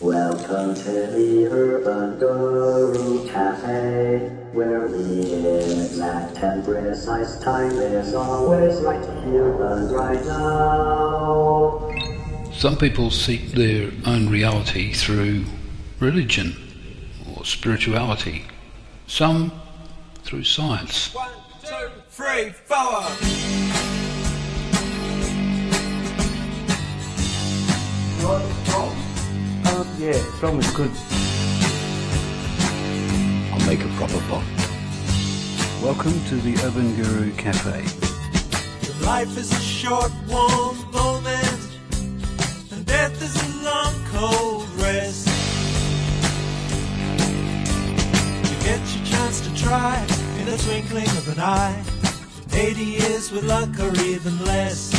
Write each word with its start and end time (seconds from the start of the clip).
Welcome 0.00 0.74
to 0.76 0.92
the 0.92 1.46
Urban 1.50 2.18
Guru 2.18 3.28
Cafe, 3.28 4.30
where 4.54 4.86
we 4.86 5.20
exact 5.34 6.38
and 6.38 6.64
precise 6.64 7.38
time 7.40 7.72
is 7.72 8.14
always 8.14 8.80
right 8.80 9.04
here 9.26 9.62
and 9.62 9.92
right 9.92 10.24
now. 10.24 11.92
Some 12.54 12.78
people 12.78 13.10
seek 13.10 13.52
their 13.52 13.92
own 14.06 14.30
reality 14.30 14.94
through 14.94 15.44
religion 15.98 16.56
or 17.36 17.44
spirituality. 17.44 18.46
Some 19.06 19.52
through 20.22 20.44
science. 20.44 21.14
One, 21.14 21.28
two, 21.62 21.90
three, 22.08 22.52
four. 22.64 23.59
Yeah, 30.00 30.18
Tom 30.40 30.58
is 30.58 30.70
good. 30.70 30.90
I'll 33.52 33.66
make 33.66 33.84
a 33.84 33.88
proper 33.98 34.18
pot. 34.30 34.42
Welcome 35.82 36.24
to 36.30 36.36
the 36.36 36.56
Urban 36.64 36.96
Guru 36.96 37.34
Cafe. 37.34 37.82
Life 39.04 39.36
is 39.36 39.52
a 39.52 39.60
short, 39.60 40.10
warm 40.26 40.90
moment, 40.90 41.68
and 42.72 42.86
death 42.86 43.20
is 43.20 43.36
a 43.42 43.62
long, 43.62 43.92
cold 44.06 44.66
rest. 44.80 45.28
You 48.48 48.56
get 48.64 48.80
your 48.96 49.04
chance 49.04 49.42
to 49.42 49.54
try 49.54 49.98
in 50.38 50.46
the 50.46 50.56
twinkling 50.64 51.08
of 51.08 51.28
an 51.28 51.40
eye. 51.40 51.84
80 52.54 52.82
years 52.82 53.30
with 53.30 53.44
luck 53.44 53.78
or 53.78 53.94
even 54.00 54.42
less. 54.46 54.92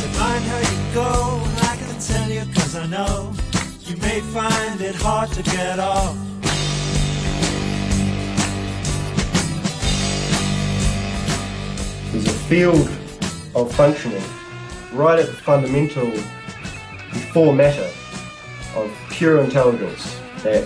Don't 0.00 0.18
mind 0.18 0.44
how 0.44 0.60
you 0.60 0.94
go, 0.94 1.44
I 1.44 1.48
can 1.48 1.53
tell 2.14 2.30
you 2.30 2.44
cause 2.54 2.76
I 2.76 2.86
know 2.86 3.34
you 3.80 3.96
may 3.96 4.20
find 4.20 4.80
it 4.80 4.94
hard 4.94 5.30
to 5.32 5.42
get 5.42 5.80
off. 5.80 6.16
There's 12.12 12.28
a 12.28 12.38
field 12.48 12.88
of 13.56 13.74
functioning 13.74 14.22
right 14.92 15.18
at 15.18 15.26
the 15.26 15.32
fundamental, 15.32 16.08
before 17.12 17.52
matter, 17.52 17.90
of 18.76 18.92
pure 19.10 19.40
intelligence 19.42 20.16
that 20.44 20.62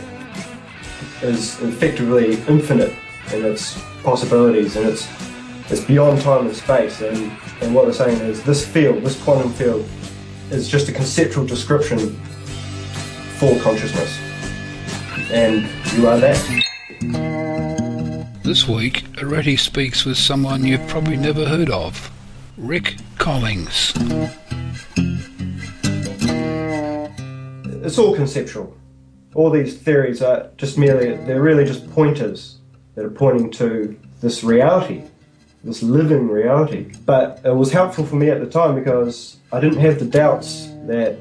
is 1.22 1.59
effectively 1.62 2.34
infinite 2.47 2.94
in 3.33 3.44
its 3.47 3.83
possibilities 4.03 4.77
and 4.77 4.87
it's 4.87 5.09
it's 5.70 5.84
beyond 5.84 6.20
time 6.20 6.47
and 6.47 6.56
space 6.56 7.00
and, 7.03 7.31
and 7.61 7.75
what 7.75 7.84
they're 7.84 7.92
saying 7.92 8.19
is 8.20 8.42
this 8.42 8.67
field, 8.67 9.03
this 9.03 9.22
quantum 9.22 9.53
field, 9.53 9.87
is 10.50 10.68
just 10.68 10.88
a 10.88 10.92
conceptual 10.92 11.46
description 11.46 12.16
for 13.38 13.58
consciousness. 13.60 14.18
And 15.30 15.68
you 15.96 16.08
are 16.08 16.18
that. 16.18 16.38
This 18.42 18.66
week, 18.66 19.04
Areti 19.16 19.58
speaks 19.58 20.04
with 20.04 20.16
someone 20.16 20.64
you've 20.64 20.86
probably 20.88 21.16
never 21.16 21.44
heard 21.44 21.70
of 21.70 22.10
Rick 22.56 22.96
Collings. 23.19 23.92
it's 27.88 27.98
all 27.98 28.14
conceptual. 28.14 28.76
All 29.34 29.50
these 29.50 29.78
theories 29.78 30.20
are 30.20 30.50
just 30.58 30.76
merely, 30.76 31.16
they're 31.24 31.41
really 31.41 31.64
just 31.64 31.91
pointers 31.91 32.58
that 32.94 33.04
are 33.04 33.10
pointing 33.10 33.50
to 33.52 33.98
this 34.20 34.44
reality, 34.44 35.04
this 35.64 35.82
living 35.82 36.28
reality. 36.28 36.92
But 37.06 37.41
it 37.44 37.54
was 37.54 37.72
helpful 37.72 38.04
for 38.04 38.16
me 38.16 38.28
at 38.28 38.41
the 38.41 38.46
time 38.46 38.74
because 38.74 39.38
I 39.50 39.60
didn't 39.60 39.78
have 39.78 39.98
the 39.98 40.04
doubts 40.04 40.68
that, 40.86 41.16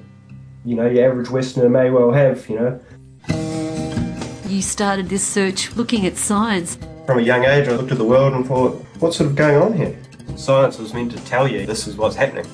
you 0.66 0.76
know, 0.76 0.86
your 0.86 1.10
average 1.10 1.30
Westerner 1.30 1.70
may 1.70 1.90
well 1.90 2.12
have, 2.12 2.50
you 2.50 2.60
know. 2.60 2.80
You 4.50 4.62
started 4.62 5.08
this 5.08 5.26
search 5.26 5.74
looking 5.78 6.06
at 6.06 6.18
science. 6.18 6.78
From 7.06 7.20
a 7.20 7.22
young 7.22 7.46
age, 7.46 7.70
I 7.70 7.72
looked 7.72 7.94
at 7.94 7.98
the 7.98 8.04
world 8.04 8.34
and 8.34 8.46
thought, 8.46 8.84
what's 9.00 9.16
sort 9.16 9.30
of 9.30 9.38
going 9.38 9.56
on 9.56 9.72
here? 9.72 9.98
Science 10.36 10.78
was 10.78 10.94
meant 10.94 11.14
to 11.14 11.24
tell 11.24 11.48
you 11.48 11.66
this 11.66 11.88
is 11.88 11.96
what's 11.96 12.18
happening. 12.18 12.46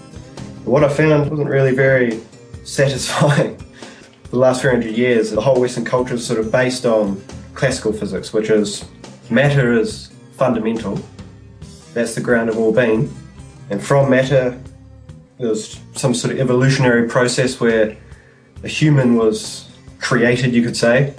What 0.63 0.83
I 0.83 0.89
found 0.89 1.31
wasn't 1.31 1.49
really 1.49 1.73
very 1.73 2.19
satisfying. 2.63 3.57
For 3.57 4.29
the 4.29 4.37
last 4.37 4.61
300 4.61 4.95
years, 4.95 5.31
the 5.31 5.41
whole 5.41 5.59
Western 5.59 5.85
culture 5.85 6.13
is 6.13 6.25
sort 6.25 6.39
of 6.39 6.51
based 6.51 6.85
on 6.85 7.19
classical 7.55 7.93
physics, 7.93 8.31
which 8.31 8.51
is 8.51 8.85
matter 9.31 9.73
is 9.73 10.11
fundamental. 10.33 10.99
That's 11.95 12.13
the 12.13 12.21
ground 12.21 12.49
of 12.49 12.59
all 12.59 12.71
being. 12.71 13.11
And 13.71 13.83
from 13.83 14.11
matter, 14.11 14.61
there 15.43 15.49
was 15.49 15.77
some 15.93 16.13
sort 16.13 16.33
of 16.33 16.39
evolutionary 16.39 17.05
process 17.09 17.59
where 17.59 17.97
a 18.63 18.67
human 18.69 19.15
was 19.15 19.69
created, 19.99 20.53
you 20.53 20.63
could 20.63 20.77
say. 20.77 21.13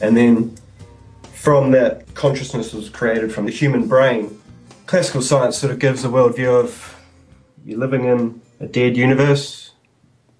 And 0.00 0.16
then 0.16 0.56
from 1.32 1.72
that, 1.72 2.14
consciousness 2.14 2.72
was 2.72 2.88
created 2.88 3.34
from 3.34 3.46
the 3.46 3.50
human 3.50 3.88
brain. 3.88 4.40
Classical 4.86 5.22
science 5.22 5.58
sort 5.58 5.72
of 5.72 5.80
gives 5.80 6.04
a 6.04 6.08
worldview 6.08 6.60
of 6.60 6.96
you're 7.64 7.80
living 7.80 8.04
in 8.04 8.40
a 8.60 8.66
dead 8.66 8.96
universe. 8.96 9.72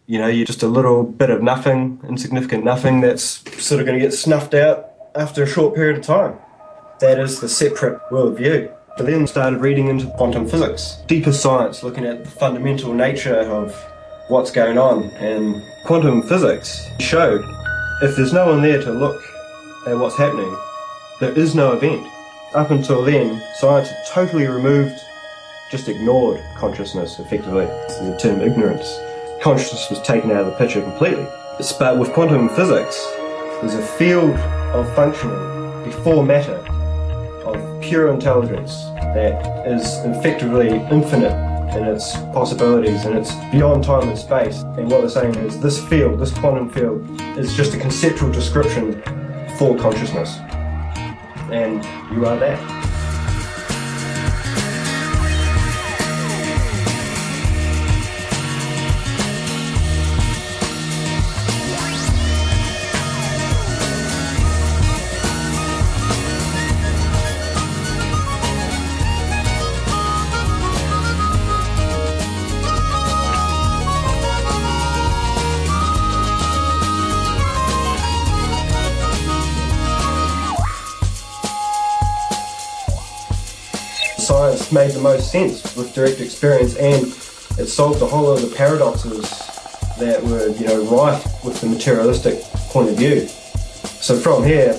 You 0.07 0.21
know, 0.21 0.29
you're 0.29 0.47
just 0.47 0.63
a 0.63 0.69
little 0.69 1.03
bit 1.03 1.31
of 1.31 1.43
nothing, 1.43 2.01
insignificant 2.09 2.63
nothing 2.63 3.01
that's 3.01 3.43
sort 3.61 3.81
of 3.81 3.87
going 3.87 3.99
to 3.99 4.05
get 4.05 4.13
snuffed 4.13 4.55
out 4.55 4.91
after 5.17 5.43
a 5.43 5.47
short 5.47 5.75
period 5.75 5.99
of 5.99 6.05
time. 6.05 6.39
That 7.01 7.19
is 7.19 7.41
the 7.41 7.49
separate 7.49 8.01
worldview. 8.11 8.73
I 8.97 9.03
then 9.03 9.27
started 9.27 9.59
reading 9.59 9.89
into 9.89 10.07
quantum 10.07 10.49
physics, 10.49 11.03
deeper 11.09 11.33
science, 11.33 11.83
looking 11.83 12.05
at 12.05 12.23
the 12.23 12.31
fundamental 12.31 12.95
nature 12.95 13.41
of 13.41 13.75
what's 14.29 14.53
going 14.53 14.79
on. 14.79 15.11
And 15.19 15.65
quantum 15.85 16.23
physics 16.23 16.89
showed 17.01 17.45
if 18.03 18.15
there's 18.15 18.33
no 18.33 18.47
one 18.47 18.63
there 18.63 18.81
to 18.81 18.93
look 18.93 19.21
at 19.89 19.99
what's 19.99 20.17
happening, 20.17 20.57
there 21.19 21.37
is 21.37 21.57
no 21.57 21.73
event. 21.73 22.07
Up 22.55 22.71
until 22.71 23.03
then, 23.03 23.43
science 23.59 23.89
had 23.89 24.07
totally 24.07 24.47
removed, 24.47 24.95
just 25.73 25.89
ignored 25.89 26.41
consciousness 26.57 27.19
effectively. 27.19 27.65
This 27.65 27.99
is 27.99 28.13
the 28.13 28.17
term 28.17 28.41
ignorance. 28.43 28.97
Consciousness 29.43 29.91
was 29.91 30.01
taken 30.03 30.31
out 30.31 30.43
of 30.43 30.47
the 30.47 30.57
picture 30.57 30.81
completely. 30.81 31.27
But 31.81 31.99
with 31.99 32.13
quantum 32.13 32.49
physics, 32.51 33.05
there's 33.61 33.75
a 33.75 33.85
field 33.85 34.37
of 34.73 34.95
functioning 34.95 35.83
before 35.83 36.25
matter 36.25 36.65
pure 37.89 38.13
intelligence 38.13 38.85
that 39.15 39.67
is 39.67 39.85
effectively 40.05 40.69
infinite 40.91 41.35
in 41.77 41.85
its 41.85 42.13
possibilities 42.33 43.05
and 43.05 43.17
it's 43.17 43.35
beyond 43.53 43.85
time 43.85 44.09
and 44.09 44.19
space. 44.19 44.63
And 44.63 44.91
what 44.91 45.01
they're 45.01 45.11
saying 45.11 45.35
is 45.37 45.61
this 45.61 45.83
field, 45.87 46.19
this 46.19 46.33
quantum 46.33 46.71
field, 46.71 47.07
is 47.39 47.55
just 47.55 47.75
a 47.75 47.79
conceptual 47.79 48.31
description 48.31 49.03
for 49.59 49.77
consciousness. 49.77 50.39
And 51.51 51.85
you 52.15 52.27
are 52.27 52.37
that. 52.39 52.84
Science 84.25 84.73
made 84.73 84.91
the 84.93 85.01
most 85.01 85.31
sense 85.31 85.77
with 85.77 85.95
direct 85.95 86.19
experience 86.19 86.77
and 86.77 87.05
it 87.59 87.67
solved 87.67 88.01
a 88.01 88.07
whole 88.07 88.23
lot 88.23 88.43
of 88.43 88.49
the 88.49 88.57
paradoxes 88.57 89.21
that 89.99 90.23
were, 90.25 90.49
you 90.49 90.67
know, 90.67 90.83
rife 90.87 91.27
with 91.45 91.61
the 91.61 91.67
materialistic 91.67 92.41
point 92.71 92.89
of 92.89 92.97
view. 92.97 93.29
So 94.01 94.17
from 94.17 94.43
here, 94.43 94.73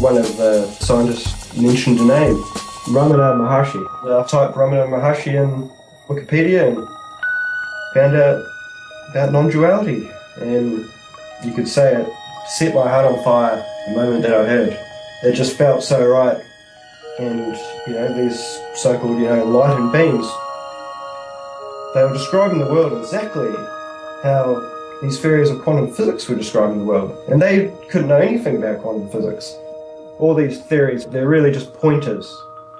one 0.00 0.16
of 0.16 0.34
the 0.38 0.66
scientists 0.80 1.54
mentioned 1.60 2.00
a 2.00 2.04
name, 2.04 2.42
Ramana 2.88 3.36
Maharshi. 3.36 3.84
I 4.04 4.26
typed 4.26 4.56
Ramana 4.56 4.88
Maharshi 4.88 5.34
in 5.34 5.70
Wikipedia 6.08 6.68
and 6.68 6.88
found 7.92 8.16
out 8.16 8.42
about 9.10 9.32
non-duality. 9.32 10.10
And 10.40 10.88
you 11.44 11.52
could 11.52 11.68
say 11.68 11.96
it 11.96 12.08
set 12.48 12.74
my 12.74 12.88
heart 12.88 13.04
on 13.04 13.22
fire 13.22 13.62
the 13.88 13.94
moment 13.94 14.22
that 14.22 14.32
I 14.32 14.46
heard. 14.46 14.78
It 15.22 15.34
just 15.34 15.58
felt 15.58 15.82
so 15.82 16.02
right. 16.06 16.42
And, 17.22 17.56
you 17.86 17.92
know, 17.92 18.12
these 18.20 18.60
so-called, 18.74 19.20
you 19.20 19.26
know, 19.26 19.42
enlightened 19.42 19.92
beings, 19.92 20.26
they 21.94 22.02
were 22.02 22.12
describing 22.12 22.58
the 22.58 22.66
world 22.66 22.98
exactly 22.98 23.52
how 24.24 24.60
these 25.00 25.20
theories 25.20 25.48
of 25.48 25.62
quantum 25.62 25.92
physics 25.92 26.28
were 26.28 26.34
describing 26.34 26.78
the 26.78 26.84
world. 26.84 27.16
And 27.28 27.40
they 27.40 27.72
couldn't 27.90 28.08
know 28.08 28.16
anything 28.16 28.56
about 28.56 28.82
quantum 28.82 29.08
physics. 29.10 29.54
All 30.18 30.34
these 30.34 30.60
theories, 30.62 31.06
they're 31.06 31.28
really 31.28 31.52
just 31.52 31.72
pointers 31.74 32.26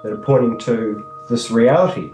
that 0.03 0.11
are 0.11 0.17
pointing 0.17 0.59
to 0.59 1.05
this 1.29 1.49
reality, 1.49 2.09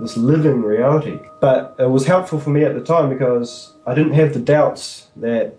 this 0.00 0.16
living 0.16 0.62
reality. 0.62 1.20
But 1.40 1.76
it 1.78 1.88
was 1.88 2.04
helpful 2.04 2.40
for 2.40 2.50
me 2.50 2.64
at 2.64 2.74
the 2.74 2.82
time 2.82 3.08
because 3.08 3.74
I 3.86 3.94
didn't 3.94 4.14
have 4.14 4.34
the 4.34 4.40
doubts 4.40 5.06
that 5.16 5.54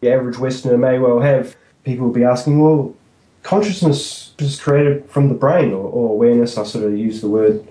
the 0.00 0.10
average 0.10 0.38
Westerner 0.38 0.78
may 0.78 0.98
well 0.98 1.20
have. 1.20 1.54
People 1.84 2.06
would 2.06 2.14
be 2.14 2.24
asking, 2.24 2.60
well, 2.60 2.94
consciousness 3.42 4.32
is 4.38 4.60
created 4.60 5.08
from 5.08 5.28
the 5.28 5.34
brain 5.34 5.72
or, 5.72 5.88
or 5.88 6.10
awareness. 6.10 6.58
I 6.58 6.64
sort 6.64 6.84
of 6.84 6.96
use 6.96 7.20
the 7.20 7.28
word 7.28 7.66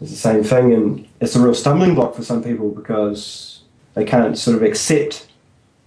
as 0.00 0.10
the 0.10 0.16
same 0.16 0.42
thing, 0.42 0.72
and 0.72 1.08
it's 1.20 1.36
a 1.36 1.40
real 1.40 1.54
stumbling 1.54 1.94
block 1.94 2.14
for 2.14 2.22
some 2.22 2.42
people 2.42 2.70
because 2.70 3.62
they 3.94 4.04
can't 4.04 4.36
sort 4.36 4.56
of 4.56 4.62
accept 4.62 5.28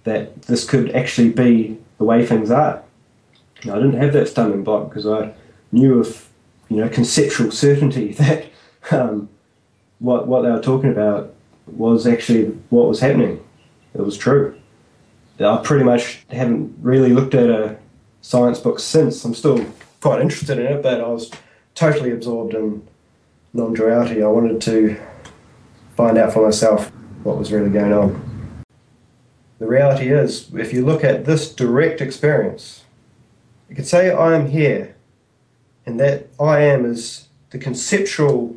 that 0.04 0.44
this 0.44 0.64
could 0.64 0.96
actually 0.96 1.30
be 1.30 1.78
the 1.98 2.06
way 2.06 2.26
things 2.26 2.50
are. 2.52 2.82
I 3.64 3.76
didn't 3.76 3.94
have 3.94 4.14
that 4.14 4.28
stumbling 4.28 4.64
block 4.64 4.90
because 4.90 5.08
I 5.08 5.34
knew 5.72 6.00
of 6.00 6.30
you 6.70 6.78
know 6.78 6.90
conceptual 6.90 7.52
certainty 7.52 8.14
that 8.14 8.46
um, 8.92 9.30
what 10.00 10.28
what 10.28 10.42
they 10.42 10.52
were 10.52 10.62
talking 10.62 10.92
about 10.92 11.34
was 11.66 12.08
actually 12.08 12.46
what 12.70 12.88
was 12.88 13.00
happening. 13.00 13.44
It 13.94 14.02
was 14.02 14.18
true. 14.18 14.58
I 15.40 15.58
pretty 15.58 15.84
much 15.84 16.26
haven't 16.32 16.76
really 16.82 17.14
looked 17.14 17.36
at 17.36 17.50
a 17.50 17.78
science 18.22 18.60
books 18.60 18.84
since. 18.84 19.24
I'm 19.24 19.34
still 19.34 19.66
quite 20.02 20.22
interested 20.22 20.60
in 20.60 20.66
it, 20.66 20.84
but 20.84 21.02
I 21.02 21.08
was 21.08 21.32
totally 21.76 22.12
absorbed 22.12 22.54
in 22.54 22.86
non-duality. 23.54 24.22
I 24.22 24.28
wanted 24.28 24.62
to 24.62 24.98
find 25.96 26.18
out 26.18 26.34
for 26.34 26.44
myself 26.44 26.92
what 27.24 27.38
was 27.38 27.52
really 27.52 27.70
going 27.70 27.94
on. 27.94 28.64
The 29.60 29.68
reality 29.68 30.12
is, 30.12 30.54
if 30.54 30.72
you 30.72 30.86
look 30.86 31.04
at 31.04 31.26
this 31.26 31.54
direct 31.54 32.00
experience, 32.00 32.84
you 33.70 33.76
could 33.76 33.88
say 33.88 34.12
I 34.12 34.36
am 34.36 34.48
here, 34.48 34.96
and 35.86 36.00
that 36.00 36.28
I 36.40 36.62
am 36.62 36.86
is 36.86 37.28
the 37.50 37.58
conceptual 37.58 38.56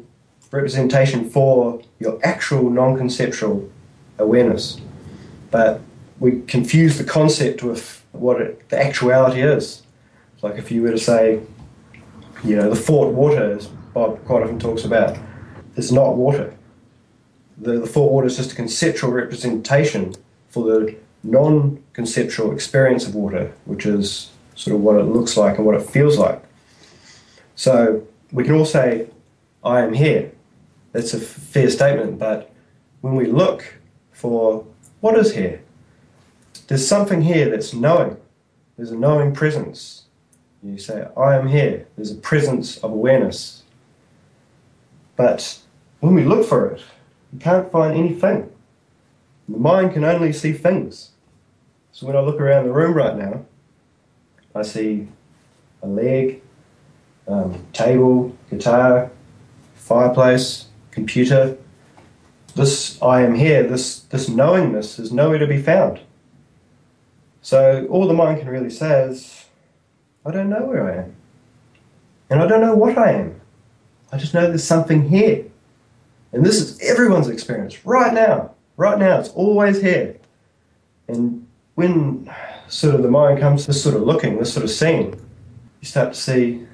representation 0.51 1.31
for 1.31 1.81
your 1.99 2.19
actual 2.23 2.69
non 2.71 2.97
conceptual 2.97 3.71
awareness. 4.19 4.81
But 5.51 5.81
we 6.19 6.43
confuse 6.43 6.99
the 6.99 7.05
concept 7.05 7.63
with 7.63 8.00
what 8.13 8.41
it, 8.41 8.69
the 8.69 8.79
actuality 8.83 9.41
is. 9.41 9.83
Like 10.43 10.57
if 10.57 10.71
you 10.71 10.83
were 10.83 10.91
to 10.91 10.99
say, 10.99 11.41
you 12.45 12.57
know, 12.57 12.71
the 12.71 12.77
thought 12.77 13.13
water, 13.13 13.57
as 13.57 13.67
Bob 13.67 14.25
quite 14.25 14.43
often 14.43 14.59
talks 14.59 14.85
about, 14.85 15.19
is 15.77 15.93
not 15.93 16.17
water. 16.17 16.55
The, 17.59 17.81
the 17.81 17.87
thought 17.87 18.11
water 18.11 18.27
is 18.27 18.37
just 18.37 18.53
a 18.53 18.57
conceptual 18.57 19.11
representation 19.11 20.15
for 20.49 20.65
the 20.65 20.97
non 21.23 21.83
conceptual 21.93 22.53
experience 22.53 23.07
of 23.07 23.15
water, 23.15 23.53
which 23.67 23.85
is 23.87 24.31
sort 24.55 24.75
of 24.75 24.83
what 24.83 24.97
it 24.97 25.05
looks 25.05 25.37
like 25.37 25.57
and 25.57 25.67
what 25.67 25.75
it 25.75 25.83
feels 25.83 26.19
like. 26.19 26.43
So 27.55 28.07
we 28.33 28.45
can 28.45 28.55
all 28.55 28.65
say, 28.65 29.09
I 29.63 29.83
am 29.83 29.93
here. 29.93 30.33
That's 30.93 31.15
a 31.15 31.21
fair 31.21 31.69
statement, 31.71 32.19
but 32.19 32.51
when 33.01 33.15
we 33.15 33.27
look 33.27 33.79
for 34.13 34.65
what 35.01 35.17
is 35.19 35.35
here, 35.35 35.63
there's 36.71 36.87
something 36.87 37.23
here 37.23 37.51
that's 37.51 37.75
knowing. 37.75 38.17
There's 38.77 38.93
a 38.93 38.97
knowing 38.97 39.35
presence. 39.35 40.05
You 40.63 40.79
say, 40.79 41.05
I 41.17 41.35
am 41.35 41.49
here. 41.49 41.89
There's 41.97 42.13
a 42.13 42.15
presence 42.15 42.77
of 42.77 42.93
awareness. 42.93 43.65
But 45.17 45.59
when 45.99 46.15
we 46.15 46.23
look 46.23 46.47
for 46.47 46.69
it, 46.69 46.81
we 47.33 47.41
can't 47.41 47.73
find 47.73 47.97
anything. 47.97 48.53
The 49.49 49.59
mind 49.59 49.95
can 49.95 50.05
only 50.05 50.33
see 50.33 50.53
things. 50.53 51.11
So 51.91 52.07
when 52.07 52.15
I 52.15 52.21
look 52.21 52.41
around 52.41 52.67
the 52.67 52.73
room 52.73 52.95
right 52.95 53.17
now, 53.17 53.45
I 54.55 54.63
see 54.63 55.09
a 55.83 55.89
leg, 55.89 56.41
um, 57.27 57.67
table, 57.73 58.37
guitar, 58.49 59.11
fireplace, 59.75 60.67
computer. 60.93 61.57
This 62.55 63.03
I 63.03 63.23
am 63.23 63.35
here, 63.35 63.65
this, 63.65 64.03
this 64.03 64.29
knowingness 64.29 65.01
is 65.01 65.11
nowhere 65.11 65.39
to 65.39 65.49
be 65.49 65.61
found. 65.61 65.99
So 67.43 67.87
all 67.91 68.07
the 68.07 68.15
mind 68.15 68.41
can 68.41 68.49
really 68.49 68.71
say 68.71 69.05
is, 69.05 69.47
I 70.25 70.31
don't 70.31 70.51
know 70.51 70.65
where 70.65 70.91
I 70.91 71.03
am. 71.05 71.17
And 72.29 72.41
I 72.41 72.47
don't 72.47 72.61
know 72.61 72.75
what 72.75 72.99
I 72.99 73.13
am. 73.13 73.41
I 74.13 74.19
just 74.19 74.35
know 74.35 74.47
there's 74.47 74.65
something 74.65 75.09
here. 75.09 75.47
And 76.33 76.45
this 76.45 76.61
is 76.61 76.81
everyone's 76.81 77.29
experience 77.29 77.85
right 77.85 78.13
now. 78.13 78.55
Right 78.77 78.99
now, 78.99 79.19
it's 79.19 79.31
always 79.31 79.81
here. 79.81 80.17
And 81.09 81.47
when 81.75 82.31
sort 82.69 82.95
of 82.95 83.03
the 83.03 83.11
mind 83.11 83.41
comes 83.41 83.67
this 83.67 83.83
sort 83.83 83.97
of 83.97 84.03
looking, 84.03 84.39
this 84.39 84.53
sort 84.53 84.65
of 84.65 84.71
seeing, 84.71 85.13
you 85.81 85.89
start 85.89 86.13
to 86.13 86.21
see 86.21 86.67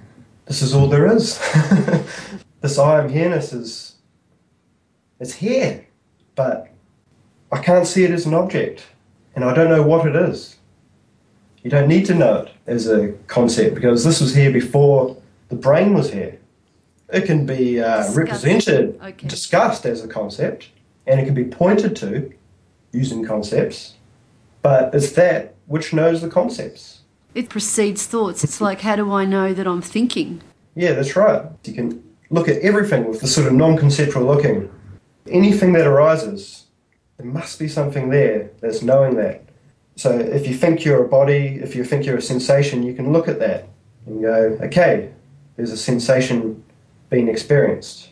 this 0.45 0.63
is 0.63 0.75
all 0.75 0.89
there 0.89 1.07
is. 1.07 1.39
this 2.61 2.79
I 2.79 3.01
am 3.01 3.09
here-ness 3.09 3.53
is 3.53 3.97
it's 5.19 5.35
here, 5.35 5.87
but 6.35 6.69
I 7.51 7.63
can't 7.63 7.87
see 7.87 8.05
it 8.05 8.11
as 8.11 8.27
an 8.27 8.35
object, 8.35 8.87
and 9.35 9.45
I 9.45 9.55
don't 9.55 9.71
know 9.71 9.83
what 9.83 10.07
it 10.07 10.15
is. 10.15 10.56
You 11.67 11.71
don't 11.71 11.89
need 11.89 12.07
to 12.07 12.15
know 12.15 12.43
it 12.43 12.53
as 12.69 12.87
a 12.87 13.09
concept 13.27 13.75
because 13.75 14.05
this 14.05 14.21
was 14.21 14.33
here 14.33 14.53
before 14.53 15.17
the 15.49 15.57
brain 15.57 15.95
was 15.95 16.13
here. 16.13 16.39
It 17.13 17.25
can 17.25 17.45
be 17.45 17.81
uh, 17.81 18.09
represented, 18.13 19.01
Okay. 19.03 19.27
discussed 19.27 19.85
as 19.85 20.05
a 20.05 20.07
concept, 20.07 20.69
and 21.09 21.19
it 21.19 21.25
can 21.25 21.35
be 21.35 21.43
pointed 21.43 21.97
to 21.97 22.33
using 22.93 23.25
concepts, 23.25 23.95
but 24.63 24.95
it's 24.95 25.11
that 25.15 25.57
which 25.67 25.93
knows 25.93 26.23
the 26.23 26.29
concepts. 26.29 27.01
It 27.35 27.49
precedes 27.49 28.07
thoughts. 28.07 28.45
It's 28.45 28.61
like, 28.61 28.83
how 28.83 28.95
do 28.95 29.13
I 29.13 29.25
know 29.25 29.53
that 29.53 29.67
I'm 29.67 29.83
thinking? 29.83 30.43
Yeah, 30.77 30.93
that's 30.93 31.17
right. 31.17 31.47
You 31.65 31.73
can 31.73 32.01
look 32.31 32.47
at 32.47 32.59
everything 32.59 33.09
with 33.09 33.21
the 33.21 33.27
sort 33.27 33.49
of 33.49 33.55
non 33.55 33.77
conceptual 33.77 34.23
looking. 34.23 34.71
Anything 35.29 35.73
that 35.73 35.89
arises, 35.89 36.67
there 37.17 37.27
must 37.27 37.59
be 37.59 37.67
something 37.67 38.11
there 38.11 38.51
that's 38.61 38.83
knowing 38.83 39.17
that. 39.17 39.46
So 39.97 40.19
if 40.19 40.47
you 40.47 40.55
think 40.55 40.85
you're 40.85 41.05
a 41.05 41.09
body, 41.09 41.59
if 41.63 41.75
you 41.75 41.83
think 41.83 42.05
you're 42.05 42.19
a 42.19 42.23
sensation, 42.23 42.83
you 42.83 42.93
can 42.93 43.13
look 43.13 43.29
at 43.29 43.39
that 43.41 43.67
and 44.05 44.21
go, 44.21 44.59
okay, 44.63 45.11
there's 45.57 45.73
a 45.73 45.77
sensation 45.77 46.63
being 47.09 47.29
experienced. 47.29 48.11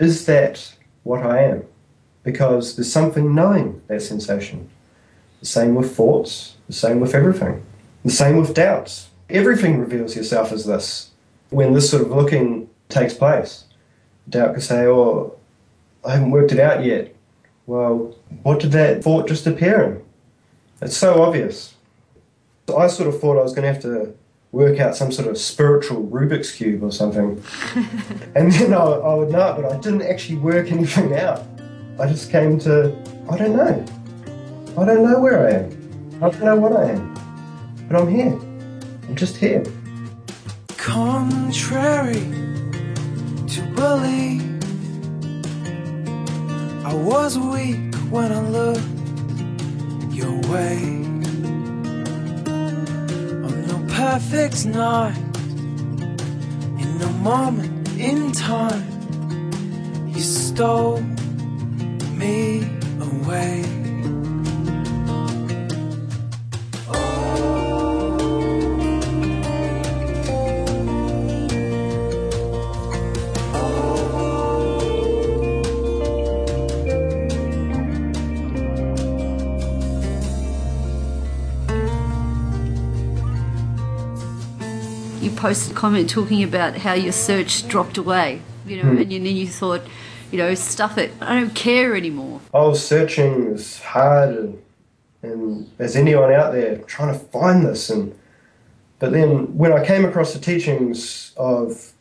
Is 0.00 0.24
that 0.24 0.74
what 1.02 1.22
I 1.22 1.42
am? 1.42 1.64
Because 2.22 2.76
there's 2.76 2.90
something 2.90 3.34
knowing 3.34 3.82
that 3.88 4.00
sensation. 4.00 4.70
The 5.40 5.46
same 5.46 5.74
with 5.74 5.94
thoughts, 5.94 6.56
the 6.66 6.72
same 6.72 6.98
with 6.98 7.14
everything. 7.14 7.64
The 8.04 8.10
same 8.10 8.38
with 8.38 8.54
doubts. 8.54 9.10
Everything 9.28 9.78
reveals 9.78 10.16
yourself 10.16 10.50
as 10.50 10.64
this. 10.64 11.10
When 11.50 11.74
this 11.74 11.90
sort 11.90 12.02
of 12.02 12.10
looking 12.10 12.70
takes 12.88 13.12
place, 13.12 13.64
doubt 14.28 14.54
can 14.54 14.62
say, 14.62 14.86
Oh, 14.86 15.36
I 16.04 16.12
haven't 16.12 16.30
worked 16.30 16.52
it 16.52 16.60
out 16.60 16.84
yet. 16.84 17.14
Well, 17.66 18.16
what 18.42 18.60
did 18.60 18.72
that 18.72 19.04
thought 19.04 19.28
just 19.28 19.46
appear 19.46 19.82
in? 19.82 20.07
It's 20.80 20.96
so 20.96 21.22
obvious. 21.22 21.74
I 22.76 22.86
sort 22.86 23.08
of 23.08 23.20
thought 23.20 23.38
I 23.38 23.42
was 23.42 23.52
going 23.52 23.62
to 23.62 23.72
have 23.72 23.82
to 23.82 24.14
work 24.52 24.78
out 24.78 24.94
some 24.96 25.10
sort 25.10 25.28
of 25.28 25.36
spiritual 25.36 26.06
Rubik's 26.06 26.52
Cube 26.52 26.82
or 26.82 26.92
something. 26.92 27.42
and 28.34 28.52
then 28.52 28.72
I, 28.72 28.78
I 28.78 29.14
would 29.14 29.30
know 29.30 29.48
it, 29.48 29.62
but 29.62 29.72
I 29.72 29.76
didn't 29.78 30.02
actually 30.02 30.36
work 30.36 30.70
anything 30.70 31.16
out. 31.16 31.44
I 31.98 32.06
just 32.06 32.30
came 32.30 32.58
to, 32.60 32.96
I 33.28 33.36
don't 33.36 33.56
know. 33.56 33.84
I 34.80 34.84
don't 34.84 35.02
know 35.02 35.18
where 35.18 35.48
I 35.48 35.50
am. 35.52 36.22
I 36.22 36.30
don't 36.30 36.44
know 36.44 36.56
what 36.56 36.72
I 36.72 36.90
am. 36.90 37.14
But 37.88 38.00
I'm 38.00 38.08
here. 38.08 38.32
I'm 39.08 39.16
just 39.16 39.36
here. 39.36 39.64
Contrary 40.76 42.20
to 43.48 43.62
belief, 43.74 44.42
I 46.84 46.94
was 46.94 47.36
weak 47.38 47.94
when 48.10 48.30
I 48.30 48.48
looked 48.48 48.97
your 50.18 50.36
way. 50.50 50.78
On 53.46 53.66
no 53.68 53.78
perfect 53.94 54.66
night, 54.66 55.16
in 56.82 56.98
no 56.98 57.08
moment 57.22 57.88
in 57.96 58.32
time, 58.32 58.84
you 60.08 60.20
stole 60.20 61.00
me 62.20 62.68
away. 63.00 63.77
You 85.20 85.30
posted 85.30 85.72
a 85.72 85.74
comment 85.74 86.08
talking 86.08 86.42
about 86.42 86.76
how 86.76 86.92
your 86.92 87.12
search 87.12 87.66
dropped 87.68 87.98
away, 87.98 88.40
you 88.66 88.76
know, 88.82 88.90
hmm. 88.90 88.98
and 88.98 89.10
then 89.10 89.24
you 89.24 89.48
thought, 89.48 89.82
you 90.30 90.38
know, 90.38 90.54
stuff 90.54 90.96
it. 90.98 91.12
I 91.20 91.34
don't 91.34 91.54
care 91.54 91.96
anymore. 91.96 92.40
Oh, 92.54 92.74
searching 92.74 93.52
as 93.54 93.80
hard 93.80 94.36
and, 94.36 94.62
and 95.22 95.70
as 95.78 95.96
anyone 95.96 96.32
out 96.32 96.52
there 96.52 96.78
trying 96.78 97.12
to 97.12 97.18
find 97.18 97.64
this 97.64 97.90
and 97.90 98.14
but 98.98 99.12
then 99.12 99.56
when 99.56 99.72
I 99.72 99.84
came 99.84 100.04
across 100.04 100.32
the 100.32 100.40
teachings 100.40 101.32
of 101.36 101.92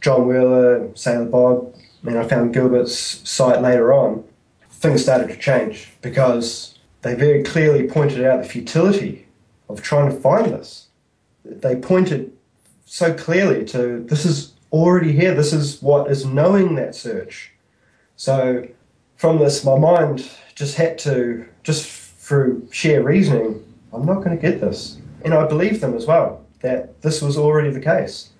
John 0.00 0.28
Wheeler, 0.28 0.88
Sailor 0.94 1.24
Bob, 1.24 1.74
and 2.04 2.16
I 2.16 2.26
found 2.28 2.54
Gilbert's 2.54 3.28
site 3.28 3.60
later 3.60 3.92
on, 3.92 4.24
things 4.70 5.02
started 5.02 5.28
to 5.30 5.36
change 5.36 5.92
because 6.00 6.78
they 7.02 7.14
very 7.14 7.42
clearly 7.42 7.88
pointed 7.88 8.24
out 8.24 8.42
the 8.42 8.48
futility 8.48 9.26
of 9.68 9.82
trying 9.82 10.10
to 10.10 10.16
find 10.16 10.52
this. 10.52 10.86
They 11.44 11.74
pointed 11.74 12.32
so 12.88 13.12
clearly 13.12 13.66
to 13.66 14.02
this 14.04 14.24
is 14.24 14.54
already 14.72 15.12
here, 15.12 15.34
this 15.34 15.52
is 15.52 15.82
what 15.82 16.10
is 16.10 16.24
knowing 16.24 16.74
that 16.76 16.94
search. 16.94 17.52
So 18.16 18.66
from 19.16 19.38
this, 19.38 19.62
my 19.62 19.78
mind 19.78 20.28
just 20.54 20.76
had 20.76 20.98
to, 21.00 21.46
just 21.62 21.86
through 21.86 22.66
sheer 22.72 23.02
reasoning, 23.02 23.62
I'm 23.92 24.06
not 24.06 24.24
going 24.24 24.36
to 24.36 24.42
get 24.42 24.60
this. 24.60 24.98
And 25.22 25.34
I 25.34 25.46
believed 25.46 25.82
them 25.82 25.94
as 25.94 26.06
well, 26.06 26.44
that 26.60 27.02
this 27.02 27.20
was 27.20 27.36
already 27.36 27.70
the 27.70 27.80
case. 27.80 28.30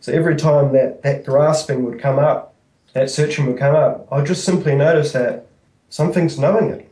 So 0.00 0.12
every 0.12 0.36
time 0.36 0.72
that, 0.72 1.02
that 1.02 1.26
grasping 1.26 1.84
would 1.84 2.00
come 2.00 2.18
up, 2.18 2.54
that 2.94 3.10
searching 3.10 3.46
would 3.46 3.58
come 3.58 3.74
up, 3.74 4.08
I'd 4.10 4.26
just 4.26 4.44
simply 4.44 4.74
notice 4.74 5.12
that 5.12 5.46
something's 5.90 6.38
knowing 6.38 6.70
it. 6.70 6.90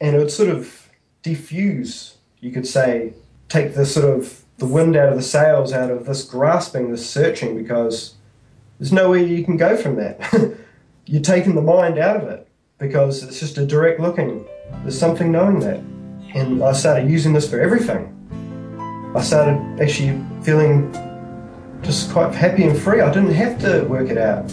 And 0.00 0.16
it 0.16 0.18
would 0.18 0.32
sort 0.32 0.48
of 0.48 0.90
diffuse, 1.22 2.16
you 2.40 2.50
could 2.50 2.66
say, 2.66 3.12
take 3.48 3.74
the 3.74 3.86
sort 3.86 4.18
of 4.18 4.44
the 4.58 4.66
wind 4.66 4.96
out 4.96 5.08
of 5.08 5.16
the 5.16 5.22
sails 5.22 5.72
out 5.72 5.90
of 5.90 6.04
this 6.04 6.24
grasping, 6.24 6.90
this 6.90 7.08
searching, 7.08 7.56
because 7.56 8.14
there's 8.78 8.92
nowhere 8.92 9.20
you 9.20 9.44
can 9.44 9.56
go 9.56 9.76
from 9.76 9.96
that. 9.96 10.20
You're 11.06 11.22
taking 11.22 11.54
the 11.54 11.62
mind 11.62 11.98
out 11.98 12.16
of 12.16 12.28
it 12.28 12.46
because 12.78 13.22
it's 13.22 13.40
just 13.40 13.56
a 13.56 13.66
direct 13.66 14.00
looking. 14.00 14.46
There's 14.82 14.98
something 14.98 15.32
knowing 15.32 15.60
that. 15.60 15.78
And 16.34 16.62
I 16.62 16.72
started 16.72 17.08
using 17.08 17.32
this 17.32 17.48
for 17.48 17.58
everything. 17.58 18.14
I 19.16 19.22
started 19.22 19.80
actually 19.80 20.20
feeling 20.42 20.92
just 21.82 22.12
quite 22.12 22.34
happy 22.34 22.64
and 22.64 22.78
free. 22.78 23.00
I 23.00 23.12
didn't 23.12 23.32
have 23.32 23.58
to 23.62 23.84
work 23.84 24.10
it 24.10 24.18
out. 24.18 24.52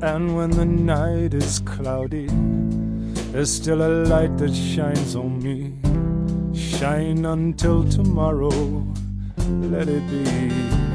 And 0.00 0.36
when 0.36 0.50
the 0.50 0.64
night 0.64 1.34
is 1.34 1.58
cloudy, 1.58 2.28
there's 3.32 3.52
still 3.52 3.82
a 3.82 4.06
light 4.06 4.38
that 4.38 4.54
shines 4.54 5.16
on 5.16 5.42
me. 5.42 5.74
Shine 6.56 7.24
until 7.24 7.82
tomorrow, 7.82 8.48
let 9.48 9.88
it 9.88 10.08
be. 10.08 10.87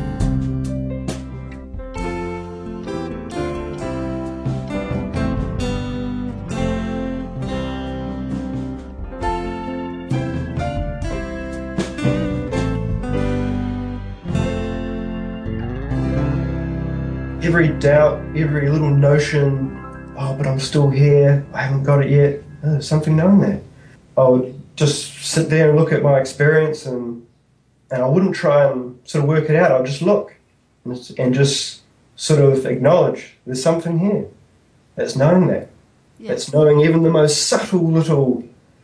Every 17.54 17.68
doubt, 17.68 18.20
every 18.36 18.68
little 18.68 18.90
notion, 18.90 19.80
oh, 20.18 20.36
but 20.36 20.48
I'm 20.48 20.60
still 20.60 20.90
here, 20.90 21.46
I 21.54 21.62
haven't 21.62 21.84
got 21.84 22.04
it 22.04 22.10
yet, 22.10 22.42
oh, 22.64 22.72
there's 22.72 22.88
something 22.88 23.16
knowing 23.16 23.42
that. 23.42 23.62
I 24.18 24.28
would 24.28 24.60
just 24.76 25.24
sit 25.24 25.52
there 25.52 25.70
and 25.70 25.78
look 25.78 25.92
at 25.92 26.02
my 26.02 26.20
experience 26.20 26.88
and, 26.88 27.24
and 27.92 28.02
I 28.02 28.08
wouldn't 28.08 28.34
try 28.34 28.72
and 28.72 29.00
sort 29.04 29.24
of 29.24 29.30
work 29.30 29.52
it 29.52 29.56
out, 29.56 29.72
I'd 29.72 29.86
just 29.86 30.02
look 30.02 30.36
and 30.84 30.96
just, 30.96 31.20
and 31.20 31.32
just 31.32 31.82
sort 32.16 32.42
of 32.42 32.66
acknowledge 32.66 33.36
there's 33.46 33.62
something 33.62 34.00
here. 34.00 34.26
That's 34.96 35.16
knowing 35.16 35.46
that. 35.50 35.70
Yeah. 36.18 36.30
That's 36.30 36.52
knowing 36.52 36.80
even 36.80 37.04
the 37.04 37.12
most 37.12 37.48
subtle 37.48 37.88
little, 37.88 38.44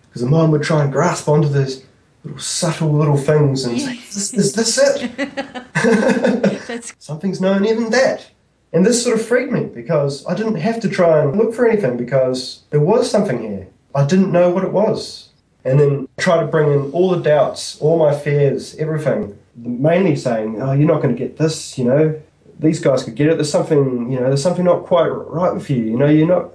because 0.09 0.21
the 0.21 0.29
mind 0.29 0.51
would 0.51 0.61
try 0.61 0.83
and 0.83 0.91
grasp 0.91 1.27
onto 1.27 1.49
those 1.49 1.83
little 2.23 2.39
subtle 2.39 2.91
little 2.91 3.17
things 3.17 3.65
and 3.65 3.81
say, 3.81 3.93
is 4.09 4.31
this, 4.31 4.33
is 4.35 4.53
this 4.53 4.77
it? 4.77 6.93
Something's 6.99 7.41
known 7.41 7.65
even 7.65 7.89
that. 7.89 8.29
And 8.71 8.85
this 8.85 9.03
sort 9.03 9.19
of 9.19 9.25
freaked 9.25 9.51
me 9.51 9.65
because 9.65 10.25
I 10.27 10.35
didn't 10.35 10.55
have 10.55 10.79
to 10.81 10.89
try 10.89 11.23
and 11.23 11.37
look 11.37 11.53
for 11.53 11.67
anything 11.67 11.97
because 11.97 12.63
there 12.69 12.79
was 12.79 13.09
something 13.09 13.41
here. 13.41 13.67
I 13.95 14.05
didn't 14.05 14.31
know 14.31 14.49
what 14.51 14.63
it 14.63 14.71
was. 14.71 15.29
And 15.65 15.79
then 15.79 16.07
try 16.17 16.39
to 16.39 16.47
bring 16.47 16.71
in 16.71 16.91
all 16.91 17.09
the 17.09 17.21
doubts, 17.21 17.79
all 17.81 17.97
my 17.99 18.15
fears, 18.17 18.75
everything. 18.75 19.37
Mainly 19.55 20.15
saying, 20.15 20.61
oh, 20.61 20.71
you're 20.71 20.87
not 20.87 21.01
going 21.01 21.15
to 21.15 21.19
get 21.19 21.37
this, 21.37 21.77
you 21.77 21.85
know. 21.85 22.21
These 22.59 22.79
guys 22.79 23.03
could 23.03 23.15
get 23.15 23.27
it. 23.27 23.35
There's 23.35 23.51
something, 23.51 24.11
you 24.11 24.19
know, 24.19 24.27
there's 24.27 24.43
something 24.43 24.65
not 24.65 24.85
quite 24.85 25.07
right 25.07 25.53
with 25.53 25.69
you. 25.69 25.83
You 25.83 25.97
know, 25.97 26.07
you're 26.07 26.27
not, 26.27 26.51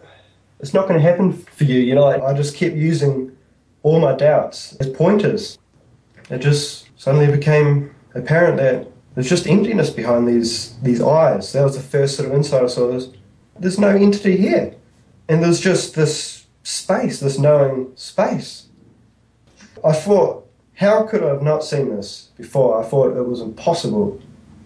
it's 0.61 0.73
not 0.73 0.87
going 0.89 1.01
to 1.01 1.07
happen 1.07 1.33
for 1.33 1.65
you. 1.65 1.81
You 1.81 1.95
know, 1.95 2.05
like, 2.05 2.23
I 2.23 2.33
just 2.35 2.57
kept 2.57 2.77
using 2.77 3.37
all 3.83 4.01
my 4.01 4.15
doubts 4.15 4.77
as 4.77 4.89
pointers. 4.89 5.59
It 6.31 6.39
just 6.39 6.89
suddenly 6.97 7.31
became 7.35 7.95
apparent 8.15 8.57
that 8.59 8.87
there's 9.15 9.29
just 9.29 9.47
emptiness 9.47 9.91
behind 9.91 10.27
these 10.27 10.77
these 10.79 11.01
eyes. 11.01 11.53
That 11.53 11.65
was 11.65 11.77
the 11.77 11.83
first 11.83 12.17
sort 12.17 12.29
of 12.29 12.35
insight 12.35 12.65
I 12.65 12.67
saw. 12.67 12.89
There's, 12.89 13.11
there's 13.59 13.79
no 13.79 13.91
entity 13.91 14.37
here. 14.37 14.75
And 15.29 15.43
there's 15.43 15.61
just 15.61 15.95
this 15.95 16.47
space, 16.65 17.21
this 17.21 17.39
knowing 17.39 17.93
space. 17.95 18.67
I 19.85 19.93
thought, 19.93 20.51
how 20.75 21.05
could 21.05 21.23
I 21.23 21.29
have 21.29 21.43
not 21.43 21.63
seen 21.63 21.95
this 21.95 22.31
before? 22.37 22.83
I 22.83 22.87
thought 22.87 23.17
it 23.17 23.23
was 23.23 23.41
impossible 23.41 24.21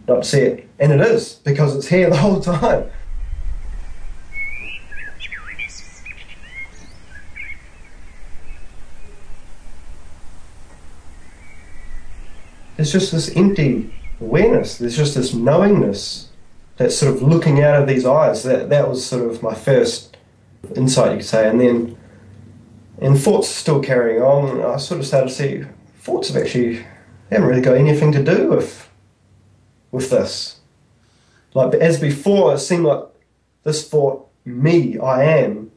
not 0.07 0.23
to 0.23 0.29
see 0.29 0.41
it. 0.41 0.69
And 0.79 0.93
it 0.93 1.01
is, 1.01 1.35
because 1.35 1.77
it's 1.77 1.89
here 1.89 2.09
the 2.11 2.17
whole 2.17 2.41
time. 2.41 2.91
It's 12.79 12.93
just 12.93 13.11
this 13.11 13.35
empty 13.37 13.93
awareness. 14.21 14.79
There's 14.79 14.97
just 14.97 15.15
this 15.15 15.35
knowingness 15.35 16.29
that's 16.77 16.97
sort 16.97 17.15
of 17.15 17.23
looking 17.23 17.63
out 17.63 17.81
of 17.81 17.89
these 17.89 18.07
eyes. 18.07 18.43
That 18.43 18.71
that 18.71 18.89
was 18.89 19.05
sort 19.05 19.31
of 19.31 19.43
my 19.43 19.55
first 19.55 20.17
insight, 20.75 21.13
you 21.13 21.17
could 21.19 21.27
say. 21.27 21.49
And 21.49 21.61
then, 21.61 21.99
and 23.01 23.19
thoughts 23.19 23.49
still 23.49 23.81
carrying 23.83 24.23
on. 24.23 24.61
I 24.65 24.77
sort 24.79 25.01
of 25.01 25.07
started 25.07 25.29
to 25.29 25.35
see 25.35 25.65
thoughts 25.99 26.29
have 26.29 26.43
actually 26.43 26.85
haven't 27.31 27.49
really 27.49 27.61
got 27.61 27.77
anything 27.77 28.13
to 28.13 28.23
do 28.25 28.49
with 28.49 28.89
with 29.91 30.11
this. 30.11 30.61
Like 31.55 31.75
as 31.75 32.01
before, 32.01 32.55
it 32.55 32.59
seemed 32.59 32.85
like 32.85 33.05
this 33.65 33.89
thought, 33.89 34.29
me, 34.45 34.99
I 34.99 35.25
am, 35.25 35.71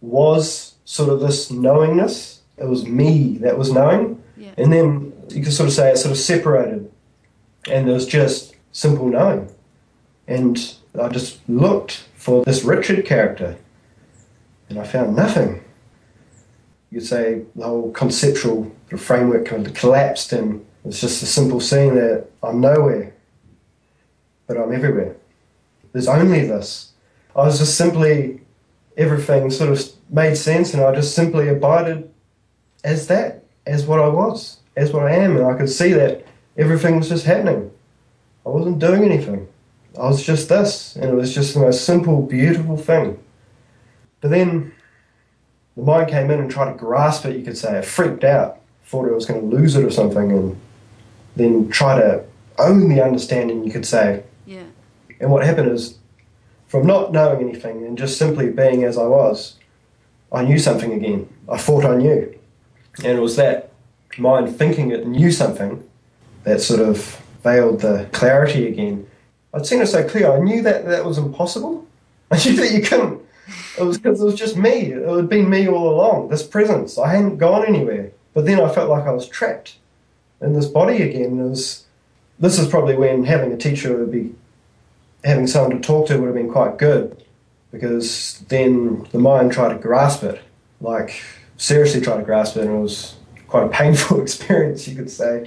was 0.00 0.74
sort 0.84 1.10
of 1.10 1.20
this 1.20 1.50
knowingness. 1.50 2.40
It 2.58 2.66
was 2.66 2.86
me 2.86 3.38
that 3.38 3.58
was 3.58 3.72
knowing. 3.72 4.22
yeah. 4.36 4.52
And 4.56 4.72
then 4.72 5.12
you 5.30 5.42
could 5.42 5.52
sort 5.52 5.68
of 5.68 5.74
say 5.74 5.90
it 5.90 5.96
sort 5.96 6.12
of 6.12 6.18
separated, 6.18 6.90
and 7.68 7.86
there 7.86 7.94
was 7.94 8.06
just 8.06 8.54
simple 8.72 9.08
knowing. 9.08 9.50
And 10.26 10.74
I 11.00 11.08
just 11.08 11.40
looked 11.48 12.04
for 12.14 12.44
this 12.44 12.62
Richard 12.64 13.04
character, 13.04 13.56
and 14.68 14.78
I 14.78 14.84
found 14.84 15.16
nothing. 15.16 15.62
You'd 16.90 17.06
say 17.06 17.42
the 17.54 17.64
whole 17.64 17.92
conceptual 17.92 18.74
framework 18.96 19.46
kind 19.46 19.66
of 19.66 19.74
collapsed, 19.74 20.32
and 20.32 20.64
it's 20.84 21.00
just 21.00 21.22
a 21.22 21.26
simple 21.26 21.60
seeing 21.60 21.94
that 21.94 22.26
I'm 22.42 22.60
nowhere, 22.60 23.12
but 24.46 24.56
I'm 24.56 24.72
everywhere. 24.72 25.16
There's 25.92 26.08
only 26.08 26.46
this. 26.46 26.92
I 27.34 27.40
was 27.40 27.58
just 27.58 27.76
simply, 27.76 28.40
everything 28.96 29.50
sort 29.50 29.70
of 29.70 29.82
made 30.08 30.36
sense, 30.36 30.74
and 30.74 30.82
I 30.82 30.94
just 30.94 31.14
simply 31.14 31.48
abided 31.48 32.10
as 32.84 33.06
that, 33.08 33.44
as 33.66 33.86
what 33.86 34.00
I 34.00 34.08
was, 34.08 34.58
as 34.76 34.92
what 34.92 35.04
I 35.04 35.12
am, 35.12 35.36
and 35.36 35.46
I 35.46 35.54
could 35.54 35.70
see 35.70 35.92
that 35.92 36.24
everything 36.60 36.96
was 36.96 37.08
just 37.08 37.24
happening. 37.24 37.70
I 38.44 38.50
wasn't 38.50 38.78
doing 38.78 39.02
anything. 39.02 39.48
I 39.98 40.02
was 40.02 40.22
just 40.22 40.48
this, 40.48 40.94
and 40.94 41.06
it 41.06 41.14
was 41.14 41.34
just 41.34 41.54
the 41.54 41.60
most 41.60 41.84
simple, 41.84 42.22
beautiful 42.22 42.76
thing. 42.76 43.18
But 44.20 44.30
then 44.30 44.72
the 45.76 45.82
mind 45.82 46.10
came 46.10 46.30
in 46.30 46.38
and 46.38 46.50
tried 46.50 46.72
to 46.72 46.78
grasp 46.78 47.24
it, 47.24 47.36
you 47.36 47.44
could 47.44 47.56
say. 47.56 47.78
It 47.78 47.84
freaked 47.84 48.22
out, 48.22 48.60
thought 48.84 49.08
it 49.08 49.14
was 49.14 49.26
going 49.26 49.40
to 49.40 49.56
lose 49.56 49.74
it 49.74 49.84
or 49.84 49.90
something, 49.90 50.30
and 50.30 50.60
then 51.34 51.70
try 51.70 51.98
to 51.98 52.24
own 52.58 52.88
the 52.88 53.02
understanding, 53.02 53.64
you 53.64 53.72
could 53.72 53.86
say. 53.86 54.22
Yeah. 54.46 54.64
And 55.18 55.30
what 55.30 55.44
happened 55.44 55.70
is, 55.70 55.98
from 56.68 56.86
not 56.86 57.10
knowing 57.10 57.40
anything 57.40 57.84
and 57.84 57.98
just 57.98 58.16
simply 58.16 58.50
being 58.50 58.84
as 58.84 58.96
I 58.96 59.06
was, 59.06 59.56
I 60.30 60.44
knew 60.44 60.58
something 60.58 60.92
again. 60.92 61.28
I 61.48 61.56
thought 61.56 61.84
I 61.84 61.96
knew. 61.96 62.38
And 62.98 63.18
it 63.18 63.20
was 63.20 63.36
that 63.36 63.72
mind 64.18 64.56
thinking 64.56 64.90
it 64.90 65.06
knew 65.06 65.32
something 65.32 65.82
that 66.50 66.60
sort 66.60 66.80
of 66.80 67.16
veiled 67.42 67.80
the 67.80 68.08
clarity 68.12 68.66
again. 68.66 69.06
I'd 69.54 69.66
seen 69.66 69.80
it 69.80 69.86
so 69.86 70.06
clear. 70.06 70.32
I 70.32 70.40
knew 70.40 70.62
that 70.62 70.84
that 70.86 71.04
was 71.04 71.16
impossible. 71.16 71.86
I 72.30 72.36
knew 72.44 72.56
that 72.56 72.72
you 72.72 72.82
couldn't. 72.82 73.20
It 73.78 73.82
was 73.82 73.98
because 73.98 74.20
it 74.20 74.24
was 74.24 74.34
just 74.34 74.56
me. 74.56 74.92
It 74.92 75.08
had 75.08 75.28
been 75.28 75.48
me 75.48 75.68
all 75.68 75.88
along. 75.88 76.28
This 76.28 76.42
presence. 76.42 76.98
I 76.98 77.12
hadn't 77.12 77.38
gone 77.38 77.66
anywhere. 77.66 78.12
But 78.34 78.46
then 78.46 78.60
I 78.60 78.72
felt 78.72 78.90
like 78.90 79.04
I 79.04 79.12
was 79.12 79.28
trapped 79.28 79.76
in 80.40 80.52
this 80.52 80.66
body 80.66 81.02
again. 81.02 81.38
It 81.38 81.48
was. 81.48 81.84
This 82.38 82.58
is 82.58 82.68
probably 82.68 82.96
when 82.96 83.24
having 83.24 83.52
a 83.52 83.56
teacher 83.56 83.96
would 83.96 84.10
be 84.10 84.34
having 85.24 85.46
someone 85.46 85.76
to 85.76 85.86
talk 85.86 86.06
to 86.08 86.18
would 86.18 86.26
have 86.26 86.34
been 86.34 86.50
quite 86.50 86.78
good 86.78 87.22
because 87.70 88.42
then 88.48 89.06
the 89.12 89.18
mind 89.18 89.52
tried 89.52 89.74
to 89.74 89.78
grasp 89.78 90.22
it, 90.24 90.40
like 90.80 91.22
seriously 91.58 92.00
tried 92.00 92.16
to 92.16 92.22
grasp 92.22 92.56
it, 92.56 92.64
and 92.64 92.76
it 92.76 92.80
was 92.80 93.16
quite 93.46 93.64
a 93.64 93.68
painful 93.68 94.22
experience, 94.22 94.88
you 94.88 94.96
could 94.96 95.10
say, 95.10 95.46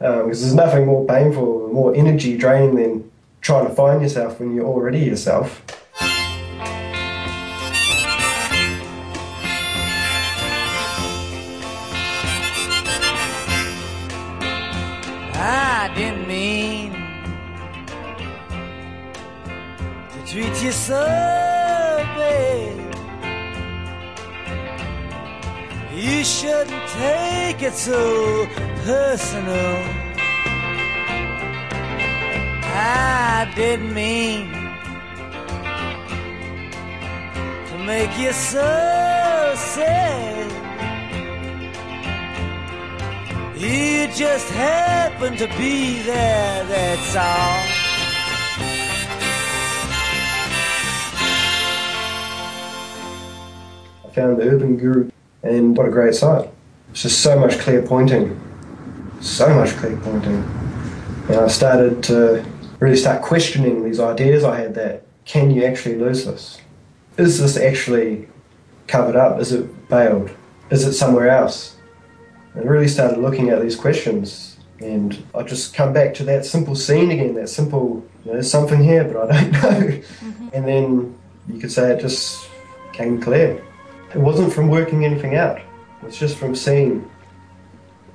um, 0.00 0.24
because 0.24 0.40
there's 0.40 0.54
nothing 0.54 0.86
more 0.86 1.04
painful, 1.06 1.68
more 1.72 1.94
energy 1.94 2.36
draining 2.36 2.76
than 2.76 3.10
trying 3.40 3.66
to 3.66 3.74
find 3.74 4.02
yourself 4.02 4.40
when 4.40 4.54
you're 4.54 4.66
already 4.66 5.00
yourself. 5.00 5.62
I 15.42 15.90
didn't 15.94 16.28
mean 16.28 16.92
to 20.10 20.26
treat 20.26 20.62
you 20.62 20.72
so 20.72 21.04
bad. 22.16 22.86
You 25.94 26.24
shouldn't 26.24 26.88
take 26.88 27.62
it 27.62 27.74
so 27.74 28.46
personal. 28.90 29.76
I 32.72 33.52
didn't 33.54 33.94
mean 33.94 34.50
to 37.68 37.78
make 37.86 38.12
you 38.18 38.32
so 38.32 39.54
sad. 39.56 40.50
You 43.56 44.08
just 44.12 44.50
happen 44.50 45.36
to 45.36 45.46
be 45.56 46.02
there, 46.02 46.64
that's 46.64 47.14
all. 47.14 47.62
I 54.04 54.08
found 54.12 54.38
the 54.38 54.48
Urban 54.48 54.76
Guru, 54.76 55.10
and 55.44 55.76
what 55.76 55.86
a 55.86 55.90
great 55.90 56.16
site. 56.16 56.48
It's 56.90 57.02
just 57.02 57.20
so 57.20 57.38
much 57.38 57.58
clear 57.60 57.82
pointing, 57.82 58.49
so 59.20 59.54
much 59.54 59.70
clear 59.76 59.96
pointing. 59.98 60.42
And 61.28 61.36
I 61.36 61.48
started 61.48 62.02
to 62.04 62.44
really 62.80 62.96
start 62.96 63.22
questioning 63.22 63.84
these 63.84 64.00
ideas 64.00 64.42
I 64.42 64.58
had 64.58 64.74
that 64.74 65.04
can 65.24 65.50
you 65.50 65.64
actually 65.64 65.96
lose 65.96 66.24
this? 66.24 66.60
Is 67.16 67.38
this 67.38 67.56
actually 67.56 68.28
covered 68.86 69.16
up? 69.16 69.38
Is 69.38 69.52
it 69.52 69.88
bailed? 69.88 70.30
Is 70.70 70.84
it 70.84 70.94
somewhere 70.94 71.28
else? 71.28 71.76
And 72.54 72.64
I 72.64 72.66
really 72.66 72.88
started 72.88 73.18
looking 73.18 73.50
at 73.50 73.60
these 73.60 73.76
questions, 73.76 74.56
and 74.80 75.22
I 75.34 75.42
just 75.42 75.74
come 75.74 75.92
back 75.92 76.14
to 76.14 76.24
that 76.24 76.44
simple 76.44 76.74
scene 76.74 77.10
again, 77.10 77.34
that 77.34 77.48
simple, 77.48 78.04
you 78.24 78.26
know, 78.26 78.32
there's 78.32 78.50
something 78.50 78.82
here, 78.82 79.04
but 79.04 79.30
I 79.30 79.40
don't 79.40 79.52
know. 79.62 79.86
Mm-hmm. 79.86 80.48
And 80.52 80.66
then 80.66 81.18
you 81.48 81.60
could 81.60 81.70
say 81.70 81.92
it 81.92 82.00
just 82.00 82.48
came 82.92 83.20
clear. 83.20 83.62
It 84.14 84.18
wasn't 84.18 84.52
from 84.52 84.68
working 84.68 85.04
anything 85.04 85.36
out, 85.36 85.60
it's 86.02 86.18
just 86.18 86.36
from 86.36 86.56
seeing 86.56 87.08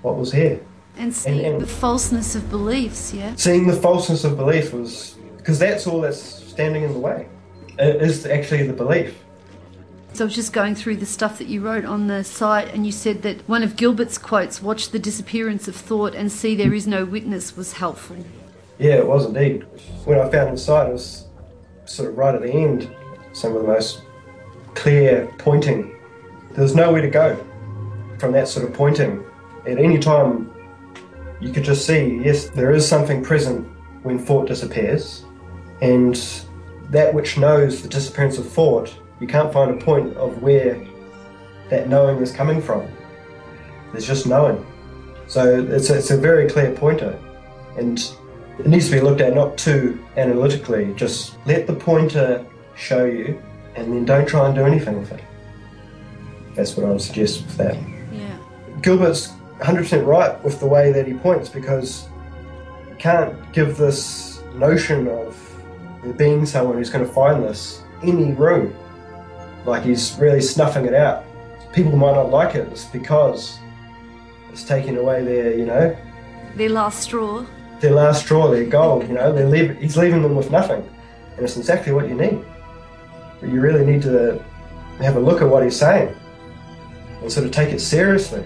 what 0.02 0.18
was 0.18 0.32
here. 0.32 0.60
And 0.98 1.14
seeing 1.14 1.46
and- 1.46 1.62
the 1.62 1.68
falseness 1.68 2.36
of 2.36 2.50
beliefs, 2.50 3.14
yeah? 3.14 3.34
Seeing 3.36 3.68
the 3.68 3.74
falseness 3.74 4.24
of 4.24 4.38
belief 4.38 4.74
was 4.74 5.16
because 5.38 5.60
that's 5.60 5.86
all 5.86 6.02
that's 6.02 6.22
standing 6.22 6.84
in 6.84 6.94
the 6.94 7.00
way. 7.00 7.28
It 7.78 8.02
is 8.02 8.26
actually 8.26 8.66
the 8.66 8.74
belief. 8.74 9.16
So 10.14 10.24
I 10.24 10.28
was 10.28 10.36
just 10.36 10.54
going 10.54 10.76
through 10.76 10.96
the 10.96 11.06
stuff 11.06 11.38
that 11.40 11.48
you 11.48 11.60
wrote 11.60 11.84
on 11.84 12.08
the 12.08 12.24
site, 12.24 12.74
and 12.74 12.86
you 12.86 12.92
said 12.94 13.22
that 13.24 13.48
one 13.50 13.64
of 13.64 13.76
Gilbert's 13.76 14.18
quotes, 14.18 14.62
watch 14.62 14.92
the 14.92 15.00
disappearance 15.00 15.68
of 15.68 15.76
thought 15.76 16.16
and 16.16 16.32
see 16.32 16.56
there 16.56 16.74
is 16.74 16.88
no 16.88 17.04
witness, 17.04 17.58
was 17.58 17.74
helpful. 17.74 18.16
Yeah, 18.80 18.94
it 18.94 19.08
was 19.08 19.26
indeed. 19.26 19.66
When 20.06 20.18
I 20.18 20.30
found 20.30 20.54
the 20.54 20.58
site, 20.58 20.90
it 20.90 20.94
was 20.94 21.26
sort 21.84 22.10
of 22.10 22.18
right 22.18 22.34
at 22.34 22.42
the 22.42 22.52
end. 22.52 22.90
Some 23.34 23.56
of 23.58 23.62
the 23.62 23.68
most 23.68 24.04
clear 24.74 25.30
pointing. 25.38 25.94
There 26.52 26.64
was 26.64 26.76
nowhere 26.76 27.02
to 27.02 27.10
go 27.10 27.38
from 28.18 28.32
that 28.32 28.48
sort 28.48 28.66
of 28.66 28.74
pointing. 28.74 29.22
At 29.68 29.78
any 29.78 30.00
time, 30.00 30.50
you 31.42 31.52
could 31.52 31.64
just 31.64 31.86
see 31.86 32.22
yes, 32.24 32.50
there 32.50 32.72
is 32.72 32.88
something 32.88 33.24
present 33.24 33.68
when 34.04 34.20
thought 34.20 34.48
disappears, 34.48 35.26
and 35.82 36.16
that 36.90 37.14
which 37.14 37.38
knows 37.38 37.82
the 37.82 37.90
disappearance 37.90 38.38
of 38.38 38.48
thought, 38.48 38.96
you 39.20 39.28
can't 39.28 39.52
find 39.52 39.72
a 39.72 39.84
point 39.84 40.16
of 40.18 40.42
where 40.42 40.80
that 41.70 41.90
knowing 41.90 42.18
is 42.20 42.32
coming 42.32 42.62
from. 42.62 42.88
There's 43.92 44.06
just 44.06 44.28
knowing. 44.28 44.66
So 45.28 45.66
it's 45.70 45.90
a, 45.90 45.98
it's 45.98 46.12
a 46.12 46.18
very 46.18 46.50
clear 46.50 46.72
pointer, 46.72 47.18
and 47.78 48.00
it 48.60 48.68
needs 48.68 48.86
to 48.90 48.92
be 48.94 49.02
looked 49.02 49.22
at 49.22 49.34
not 49.34 49.58
too 49.58 50.04
analytically. 50.18 50.94
Just 50.96 51.38
let 51.46 51.66
the 51.66 51.74
pointer 51.74 52.46
show 52.76 53.06
you, 53.06 53.42
and 53.76 53.92
then 53.92 54.06
don't 54.06 54.28
try 54.28 54.46
and 54.46 54.56
do 54.56 54.66
anything 54.66 55.00
with 55.00 55.12
it. 55.12 55.24
That's 56.54 56.78
what 56.78 56.86
I 56.86 56.90
would 56.90 57.02
suggest 57.02 57.46
with 57.46 57.58
that. 57.58 57.78
Yeah. 58.14 58.38
Gilbert's 58.82 59.34
100% 59.60 60.06
right 60.06 60.42
with 60.44 60.60
the 60.60 60.68
way 60.68 60.92
that 60.92 61.08
he 61.08 61.14
points 61.14 61.50
because 61.50 62.08
you 62.90 62.96
can't 62.98 63.52
give 63.54 63.78
this 63.78 64.42
notion 64.56 65.08
of 65.08 65.38
there 66.04 66.14
being 66.14 66.46
someone 66.46 66.78
who's 66.78 66.90
going 66.90 67.06
to 67.06 67.12
find 67.12 67.44
this 67.44 67.82
any 68.04 68.34
room. 68.34 68.76
Like 69.66 69.84
he's 69.84 70.16
really 70.20 70.42
snuffing 70.42 70.86
it 70.86 70.94
out. 70.94 71.24
People 71.74 71.96
might 71.98 72.16
not 72.16 72.30
like 72.30 72.56
it, 72.56 72.68
it's 72.70 72.86
because 72.86 73.58
it's 74.52 74.64
taking 74.64 74.98
away 74.98 75.24
their, 75.24 75.58
you 75.58 75.66
know, 75.66 75.96
Their 76.56 76.70
last 76.70 77.02
straw. 77.04 77.46
their 77.82 77.92
last 77.92 78.22
straw, 78.24 78.50
their 78.50 78.66
gold, 78.66 79.08
you 79.08 79.14
know, 79.14 79.34
they're 79.34 79.48
leave, 79.50 79.78
he's 79.80 79.98
leaving 79.98 80.22
them 80.22 80.36
with 80.36 80.52
nothing. 80.52 80.88
And 81.36 81.44
it's 81.44 81.58
exactly 81.58 81.92
what 81.92 82.08
you 82.08 82.16
need. 82.16 82.40
But 83.42 83.50
you 83.50 83.60
really 83.60 83.86
need 83.86 84.02
to 84.04 84.42
have 85.00 85.18
a 85.18 85.20
look 85.20 85.42
at 85.42 85.50
what 85.50 85.64
he's 85.64 85.76
saying 85.78 86.16
and 87.22 87.30
sort 87.32 87.46
of 87.46 87.52
take 87.52 87.74
it 87.74 87.80
seriously. 87.82 88.44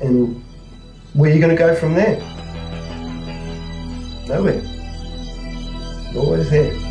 And 0.00 0.44
where 1.14 1.30
are 1.30 1.34
you 1.34 1.40
going 1.40 1.56
to 1.56 1.58
go 1.58 1.74
from 1.74 1.94
there? 1.94 2.16
Nowhere. 4.28 4.62
You're 6.12 6.22
always 6.22 6.50
there. 6.50 6.85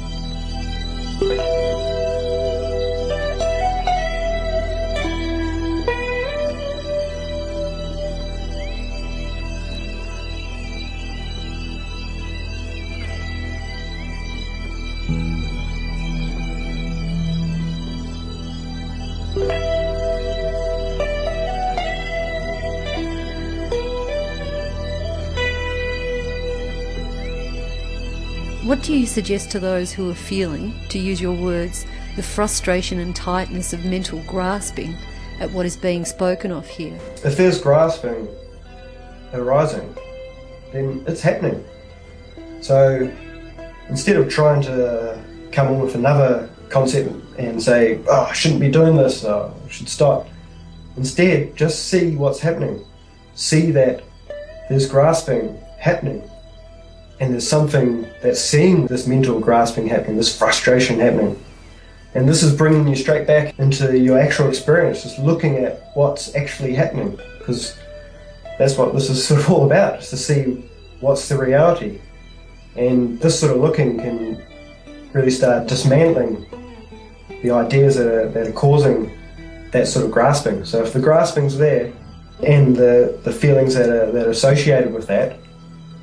What 28.76 28.84
do 28.84 28.94
you 28.94 29.06
suggest 29.06 29.52
to 29.52 29.60
those 29.62 29.94
who 29.94 30.10
are 30.10 30.14
feeling, 30.14 30.76
to 30.90 31.00
use 31.00 31.22
your 31.22 31.32
words, 31.34 31.86
the 32.18 32.22
frustration 32.22 33.00
and 33.00 33.16
tightness 33.16 33.72
of 33.72 33.86
mental 33.86 34.22
grasping 34.28 34.98
at 35.40 35.50
what 35.52 35.66
is 35.66 35.78
being 35.78 36.04
spoken 36.04 36.52
of 36.52 36.68
here? 36.68 37.00
If 37.24 37.38
there's 37.38 37.62
grasping 37.62 38.28
arising, 39.32 39.96
then 40.74 41.06
it's 41.08 41.22
happening. 41.22 41.64
So 42.60 43.10
instead 43.88 44.18
of 44.18 44.28
trying 44.28 44.62
to 44.64 45.24
come 45.54 45.70
in 45.70 45.80
with 45.80 45.96
another 45.96 46.50
concept 46.68 47.16
and 47.38 47.64
say, 47.64 48.02
oh, 48.10 48.28
I 48.30 48.34
shouldn't 48.34 48.60
be 48.60 48.70
doing 48.70 48.98
this, 48.98 49.24
I 49.24 49.54
should 49.70 49.88
stop, 49.88 50.28
instead 50.98 51.56
just 51.56 51.88
see 51.88 52.18
what's 52.18 52.42
happening. 52.42 52.84
See 53.36 53.72
that 53.72 54.04
there's 54.68 54.86
grasping 54.86 55.58
happening. 55.80 56.30
And 57.20 57.32
there's 57.32 57.48
something 57.48 58.08
that's 58.22 58.42
seeing 58.42 58.88
this 58.88 59.08
mental 59.08 59.40
grasping 59.40 59.88
happening, 59.88 60.18
this 60.18 60.38
frustration 60.38 61.00
happening. 61.00 61.42
And 62.14 62.28
this 62.28 62.44
is 62.44 62.56
bringing 62.56 62.88
you 62.88 62.96
straight 62.96 63.28
back 63.28 63.58
into 63.60 63.98
your 63.98 64.18
actual 64.18 64.48
experience, 64.48 65.04
just 65.04 65.20
looking 65.20 65.58
at 65.58 65.92
what's 65.96 66.36
actually 66.36 66.74
happening. 66.74 67.20
Because 67.38 67.78
that's 68.58 68.78
what 68.78 68.94
this 68.94 69.10
is 69.10 69.26
sort 69.28 69.42
of 69.42 69.50
all 69.50 69.66
about, 69.66 70.00
is 70.00 70.10
to 70.10 70.18
see 70.18 70.70
what's 71.00 71.28
the 71.30 71.38
reality. 71.38 72.02
And 72.76 73.20
this 73.20 73.40
sort 73.40 73.54
of 73.54 73.62
looking 73.62 73.98
can 73.98 74.42
really 75.14 75.32
start 75.32 75.68
dismantling 75.68 76.46
the 77.42 77.52
ideas 77.52 77.96
that 77.96 78.08
are, 78.08 78.30
that 78.30 78.48
are 78.48 78.52
causing 78.54 79.12
that 79.72 79.88
sort 79.88 80.06
of 80.06 80.12
grasping. 80.12 80.66
So 80.66 80.84
if 80.84 80.94
the 80.94 81.00
grasping's 81.00 81.58
there 81.58 81.94
and 82.44 82.76
the, 82.76 83.20
the 83.24 83.32
feelings 83.32 83.76
that 83.76 83.90
are, 83.90 84.12
that 84.12 84.28
are 84.28 84.32
associated 84.32 84.94
with 84.94 85.08
that, 85.08 85.38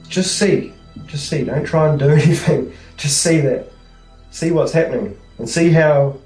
just 0.09 0.38
see. 0.38 0.75
Just 1.06 1.28
see. 1.28 1.44
Don't 1.44 1.64
try 1.64 1.88
and 1.88 1.98
do 1.98 2.08
anything. 2.10 2.72
Just 2.96 3.22
see 3.22 3.40
that. 3.40 3.70
See 4.30 4.50
what's 4.50 4.72
happening. 4.72 5.18
And 5.38 5.48
see 5.48 5.70
how, 5.70 6.18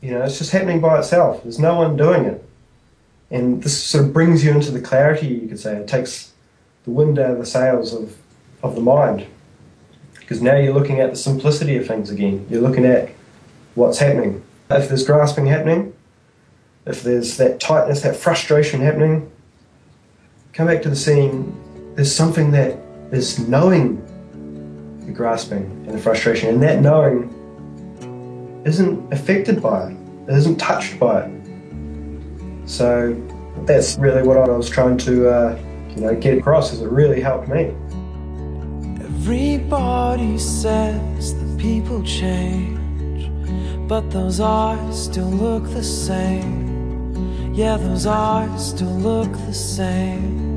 you 0.00 0.10
know, 0.10 0.22
it's 0.22 0.38
just 0.38 0.50
happening 0.50 0.80
by 0.80 0.98
itself. 0.98 1.42
There's 1.42 1.58
no 1.58 1.76
one 1.76 1.96
doing 1.96 2.24
it. 2.24 2.44
And 3.30 3.62
this 3.62 3.76
sort 3.76 4.04
of 4.04 4.12
brings 4.12 4.44
you 4.44 4.52
into 4.52 4.70
the 4.70 4.80
clarity, 4.80 5.28
you 5.28 5.48
could 5.48 5.60
say. 5.60 5.76
It 5.76 5.88
takes 5.88 6.32
the 6.84 6.90
wind 6.90 7.18
out 7.18 7.32
of 7.32 7.38
the 7.38 7.46
sails 7.46 7.92
of, 7.92 8.16
of 8.62 8.74
the 8.74 8.80
mind. 8.80 9.26
Because 10.18 10.40
now 10.42 10.56
you're 10.56 10.74
looking 10.74 11.00
at 11.00 11.10
the 11.10 11.16
simplicity 11.16 11.76
of 11.76 11.86
things 11.86 12.10
again. 12.10 12.46
You're 12.50 12.62
looking 12.62 12.84
at 12.84 13.10
what's 13.74 13.98
happening. 13.98 14.42
If 14.70 14.88
there's 14.88 15.06
grasping 15.06 15.46
happening, 15.46 15.94
if 16.86 17.02
there's 17.02 17.36
that 17.36 17.60
tightness, 17.60 18.02
that 18.02 18.16
frustration 18.16 18.80
happening, 18.80 19.30
come 20.52 20.66
back 20.66 20.82
to 20.82 20.90
the 20.90 20.96
scene. 20.96 21.54
There's 21.94 22.14
something 22.14 22.50
that 22.52 22.78
is 23.12 23.38
knowing 23.48 24.04
the 25.06 25.12
grasping 25.12 25.64
and 25.86 25.90
the 25.90 25.98
frustration, 25.98 26.48
and 26.50 26.62
that 26.62 26.80
knowing 26.80 27.34
isn't 28.64 29.12
affected 29.12 29.62
by 29.62 29.90
it, 29.90 29.96
it 30.28 30.34
isn't 30.34 30.56
touched 30.56 30.98
by 30.98 31.22
it. 31.22 31.32
So 32.66 33.14
that's 33.64 33.96
really 33.96 34.22
what 34.22 34.36
I 34.36 34.48
was 34.48 34.68
trying 34.68 34.98
to, 34.98 35.28
uh, 35.28 35.58
you 35.94 36.02
know, 36.02 36.14
get 36.14 36.36
across. 36.36 36.72
Is 36.72 36.82
it 36.82 36.90
really 36.90 37.20
helped 37.20 37.48
me. 37.48 37.74
Everybody 39.00 40.38
says 40.38 41.34
that 41.34 41.58
people 41.58 42.02
change, 42.02 43.30
but 43.88 44.10
those 44.10 44.40
eyes 44.40 45.04
still 45.04 45.30
look 45.30 45.64
the 45.64 45.82
same. 45.82 47.54
Yeah, 47.54 47.76
those 47.76 48.06
eyes 48.06 48.70
still 48.70 48.88
look 48.88 49.32
the 49.32 49.54
same. 49.54 50.47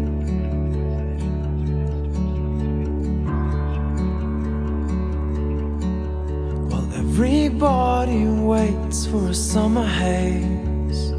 Everybody 7.23 8.25
waits 8.25 9.05
for 9.05 9.27
a 9.27 9.33
summer 9.33 9.85
haze 9.85 11.11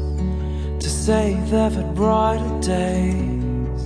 to 0.83 0.89
say 0.89 1.35
they've 1.45 1.71
had 1.71 1.95
brighter 1.95 2.59
days, 2.59 3.85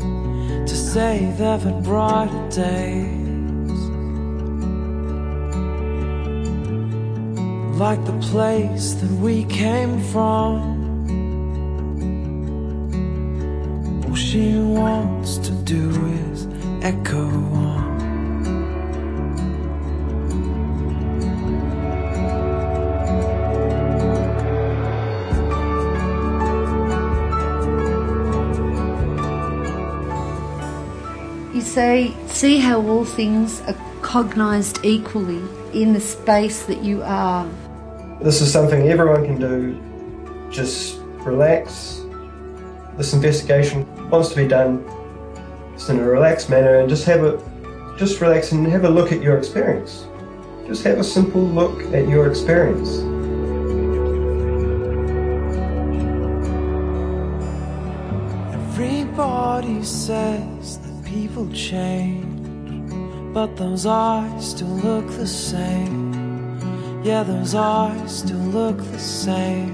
to 0.67 0.75
say 0.75 1.31
they've 1.37 1.61
had 1.61 1.83
brighter 1.83 2.49
days. 2.49 3.79
Like 7.77 8.03
the 8.05 8.17
place 8.31 8.93
that 8.93 9.11
we 9.21 9.43
came 9.43 10.01
from. 10.11 10.75
All 14.07 14.15
she 14.15 14.57
wants 14.57 15.37
to 15.37 15.51
do 15.51 15.83
is 16.31 16.47
echo 16.81 17.27
on. 17.27 17.76
Say, 31.67 32.15
see 32.27 32.57
how 32.57 32.81
all 32.87 33.05
things 33.05 33.61
are 33.61 33.75
cognized 34.01 34.79
equally 34.83 35.41
in 35.73 35.93
the 35.93 35.99
space 35.99 36.63
that 36.63 36.81
you 36.81 37.03
are. 37.03 37.47
This 38.21 38.41
is 38.41 38.51
something 38.51 38.87
everyone 38.87 39.25
can 39.25 39.39
do. 39.39 39.79
Just 40.49 40.99
relax. 41.19 42.01
This 42.95 43.13
investigation 43.13 43.85
wants 44.09 44.29
to 44.29 44.35
be 44.35 44.47
done 44.47 44.83
just 45.73 45.89
in 45.89 45.99
a 45.99 46.03
relaxed 46.03 46.49
manner 46.49 46.79
and 46.79 46.89
just 46.89 47.05
have 47.05 47.23
a 47.23 47.37
just 47.97 48.21
relax 48.21 48.51
and 48.51 48.65
have 48.67 48.85
a 48.85 48.89
look 48.89 49.11
at 49.11 49.21
your 49.21 49.37
experience. 49.37 50.07
Just 50.67 50.83
have 50.83 50.99
a 50.99 51.03
simple 51.03 51.41
look 51.41 51.81
at 51.93 52.07
your 52.07 52.29
experience. 52.29 52.99
Everybody 58.53 59.83
says 59.83 60.77
that 60.79 60.86
people 61.17 61.49
change, 61.51 62.93
but 63.33 63.57
those 63.57 63.87
eyes 63.87 64.51
still 64.51 64.67
look 64.67 65.07
the 65.13 65.25
same. 65.25 66.13
Yeah, 67.03 67.23
those 67.23 67.55
eyes 67.55 68.19
still 68.19 68.37
look 68.37 68.77
the 68.77 68.99
same. 68.99 69.73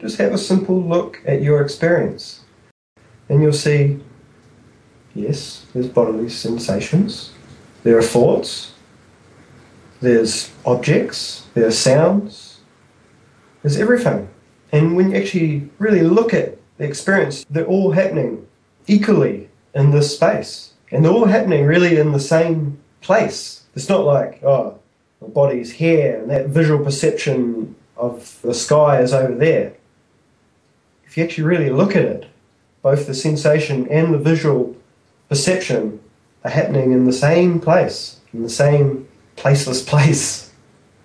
Just 0.00 0.18
have 0.18 0.32
a 0.32 0.38
simple 0.38 0.82
look 0.82 1.22
at 1.24 1.40
your 1.40 1.62
experience. 1.62 2.40
And 3.28 3.40
you'll 3.40 3.52
see 3.52 4.00
yes, 5.14 5.66
there's 5.72 5.88
bodily 5.88 6.28
sensations, 6.28 7.32
there 7.84 7.96
are 7.96 8.02
thoughts, 8.02 8.72
there's 10.00 10.50
objects, 10.66 11.46
there 11.54 11.68
are 11.68 11.78
sounds, 11.88 12.58
there's 13.62 13.78
everything. 13.78 14.28
And 14.72 14.96
when 14.96 15.10
you 15.10 15.16
actually 15.16 15.68
really 15.78 16.02
look 16.02 16.32
at 16.32 16.58
the 16.78 16.84
experience, 16.84 17.44
they're 17.50 17.66
all 17.66 17.92
happening 17.92 18.46
equally 18.86 19.48
in 19.74 19.90
this 19.90 20.14
space. 20.14 20.72
And 20.92 21.04
they're 21.04 21.12
all 21.12 21.26
happening 21.26 21.64
really 21.64 21.98
in 21.98 22.12
the 22.12 22.20
same 22.20 22.78
place. 23.00 23.64
It's 23.74 23.88
not 23.88 24.04
like, 24.04 24.42
oh, 24.42 24.78
the 25.20 25.28
body's 25.28 25.72
here 25.72 26.20
and 26.20 26.30
that 26.30 26.46
visual 26.46 26.82
perception 26.84 27.74
of 27.96 28.38
the 28.42 28.54
sky 28.54 29.00
is 29.00 29.12
over 29.12 29.34
there. 29.34 29.74
If 31.04 31.16
you 31.16 31.24
actually 31.24 31.44
really 31.44 31.70
look 31.70 31.94
at 31.94 32.04
it, 32.04 32.26
both 32.82 33.06
the 33.06 33.14
sensation 33.14 33.86
and 33.88 34.14
the 34.14 34.18
visual 34.18 34.76
perception 35.28 36.00
are 36.44 36.50
happening 36.50 36.92
in 36.92 37.04
the 37.04 37.12
same 37.12 37.60
place, 37.60 38.20
in 38.32 38.42
the 38.42 38.48
same 38.48 39.08
placeless 39.36 39.86
place, 39.92 40.50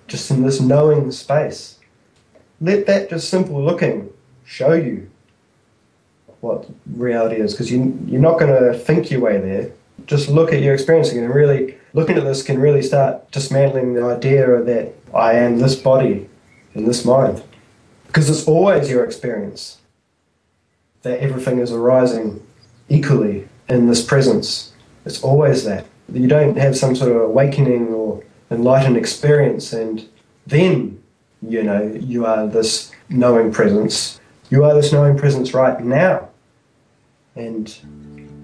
just 0.07 0.31
in 0.31 0.43
this 0.43 0.61
knowing 0.61 1.11
space. 1.11 1.74
Let 2.61 2.85
that 2.87 3.09
just 3.09 3.29
simple 3.29 3.61
looking 3.63 4.09
show 4.45 4.73
you 4.73 5.09
what 6.41 6.69
reality 6.85 7.37
is, 7.37 7.53
because 7.53 7.71
you, 7.71 7.99
you're 8.05 8.21
not 8.21 8.39
going 8.39 8.53
to 8.53 8.77
think 8.77 9.09
your 9.09 9.21
way 9.21 9.39
there. 9.39 9.71
Just 10.05 10.29
look 10.29 10.53
at 10.53 10.61
your 10.61 10.73
experience 10.73 11.11
and 11.11 11.33
really 11.33 11.77
looking 11.93 12.17
at 12.17 12.23
this 12.23 12.43
can 12.43 12.59
really 12.59 12.81
start 12.81 13.31
dismantling 13.31 13.93
the 13.93 14.03
idea 14.03 14.61
that 14.61 14.93
I 15.13 15.33
am 15.33 15.57
this 15.57 15.75
body 15.75 16.29
and 16.73 16.87
this 16.87 17.05
mind, 17.05 17.41
because 18.07 18.29
it's 18.29 18.47
always 18.47 18.89
your 18.89 19.03
experience 19.03 19.79
that 21.01 21.19
everything 21.19 21.59
is 21.59 21.71
arising 21.71 22.45
equally 22.89 23.47
in 23.69 23.87
this 23.87 24.03
presence. 24.03 24.73
It's 25.05 25.23
always 25.23 25.63
that. 25.63 25.85
You 26.11 26.27
don't 26.27 26.57
have 26.57 26.77
some 26.77 26.95
sort 26.95 27.11
of 27.11 27.21
awakening 27.21 27.87
or 27.87 28.23
enlightened 28.51 28.97
experience 28.97 29.73
and 29.73 30.07
then, 30.45 31.01
you 31.41 31.63
know, 31.63 31.83
you 31.99 32.25
are 32.25 32.47
this 32.47 32.91
knowing 33.09 33.51
presence. 33.51 34.19
You 34.49 34.63
are 34.63 34.73
this 34.73 34.91
knowing 34.91 35.17
presence 35.17 35.53
right 35.53 35.79
now. 35.83 36.29
And 37.35 37.67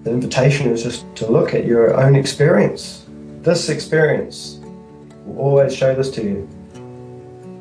the 0.03 0.11
invitation 0.11 0.67
is 0.67 0.83
just 0.83 1.05
to 1.15 1.31
look 1.31 1.53
at 1.53 1.65
your 1.65 1.99
own 1.99 2.15
experience. 2.15 3.05
This 3.41 3.69
experience 3.69 4.59
will 5.25 5.39
always 5.39 5.75
show 5.75 5.95
this 5.95 6.09
to 6.11 6.23
you. 6.23 6.35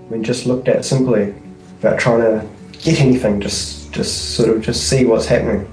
When 0.09 0.25
just 0.25 0.47
looked 0.47 0.69
at 0.69 0.85
simply 0.85 1.35
without 1.77 1.99
trying 1.99 2.21
to 2.21 2.49
get 2.83 3.01
anything, 3.01 3.41
just 3.41 3.93
just 3.93 4.35
sort 4.35 4.49
of 4.49 4.63
just 4.63 4.89
see 4.89 5.05
what's 5.05 5.27
happening. 5.27 5.69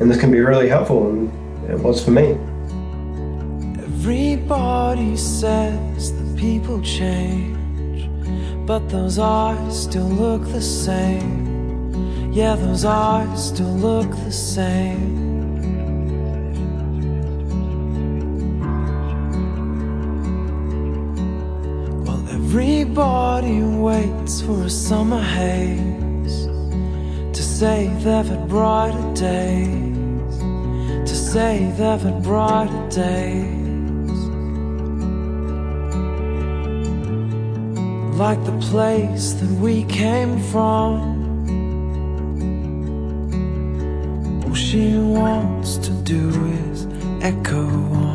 And 0.00 0.10
this 0.10 0.20
can 0.20 0.30
be 0.30 0.40
really 0.40 0.68
helpful 0.68 1.08
and 1.08 1.70
it 1.70 1.78
was 1.78 2.04
for 2.04 2.10
me. 2.10 2.32
Everybody 3.82 5.16
says 5.16 6.12
that 6.12 6.38
people 6.38 6.80
change, 6.82 7.55
but 8.66 8.88
those 8.88 9.16
eyes 9.20 9.84
still 9.84 10.08
look 10.08 10.42
the 10.46 10.60
same. 10.60 12.32
Yeah, 12.32 12.56
those 12.56 12.84
eyes 12.84 13.48
still 13.48 13.76
look 13.76 14.10
the 14.10 14.32
same. 14.32 15.24
Well, 22.04 22.26
everybody 22.30 23.62
waits 23.62 24.40
for 24.40 24.64
a 24.64 24.70
summer 24.70 25.22
haze 25.22 26.46
to 27.36 27.42
say 27.42 27.86
they've 27.86 28.26
had 28.26 28.48
brighter 28.48 29.14
days, 29.14 30.38
to 31.08 31.14
say 31.14 31.70
they've 31.76 32.00
had 32.00 32.20
brighter 32.24 32.88
days. 32.88 33.65
Like 38.16 38.42
the 38.46 38.58
place 38.70 39.34
that 39.34 39.50
we 39.60 39.84
came 39.84 40.40
from. 40.44 40.96
All 44.42 44.54
she 44.54 44.96
wants 44.96 45.76
to 45.76 45.90
do 45.90 46.30
is 46.70 46.86
echo 47.22 48.05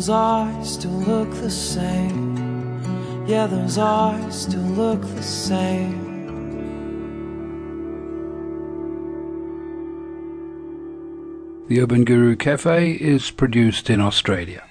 those 0.00 0.08
eyes 0.08 0.72
still 0.72 0.90
look 0.92 1.30
the 1.42 1.50
same. 1.50 3.26
Yeah, 3.26 3.46
those 3.46 3.76
eyes 3.76 4.44
still 4.44 4.62
look 4.62 5.02
the 5.02 5.22
same. 5.22 6.08
The 11.68 11.82
Urban 11.82 12.04
Guru 12.04 12.34
Cafe 12.34 12.92
is 12.92 13.30
produced 13.30 13.90
in 13.90 14.00
Australia. 14.00 14.64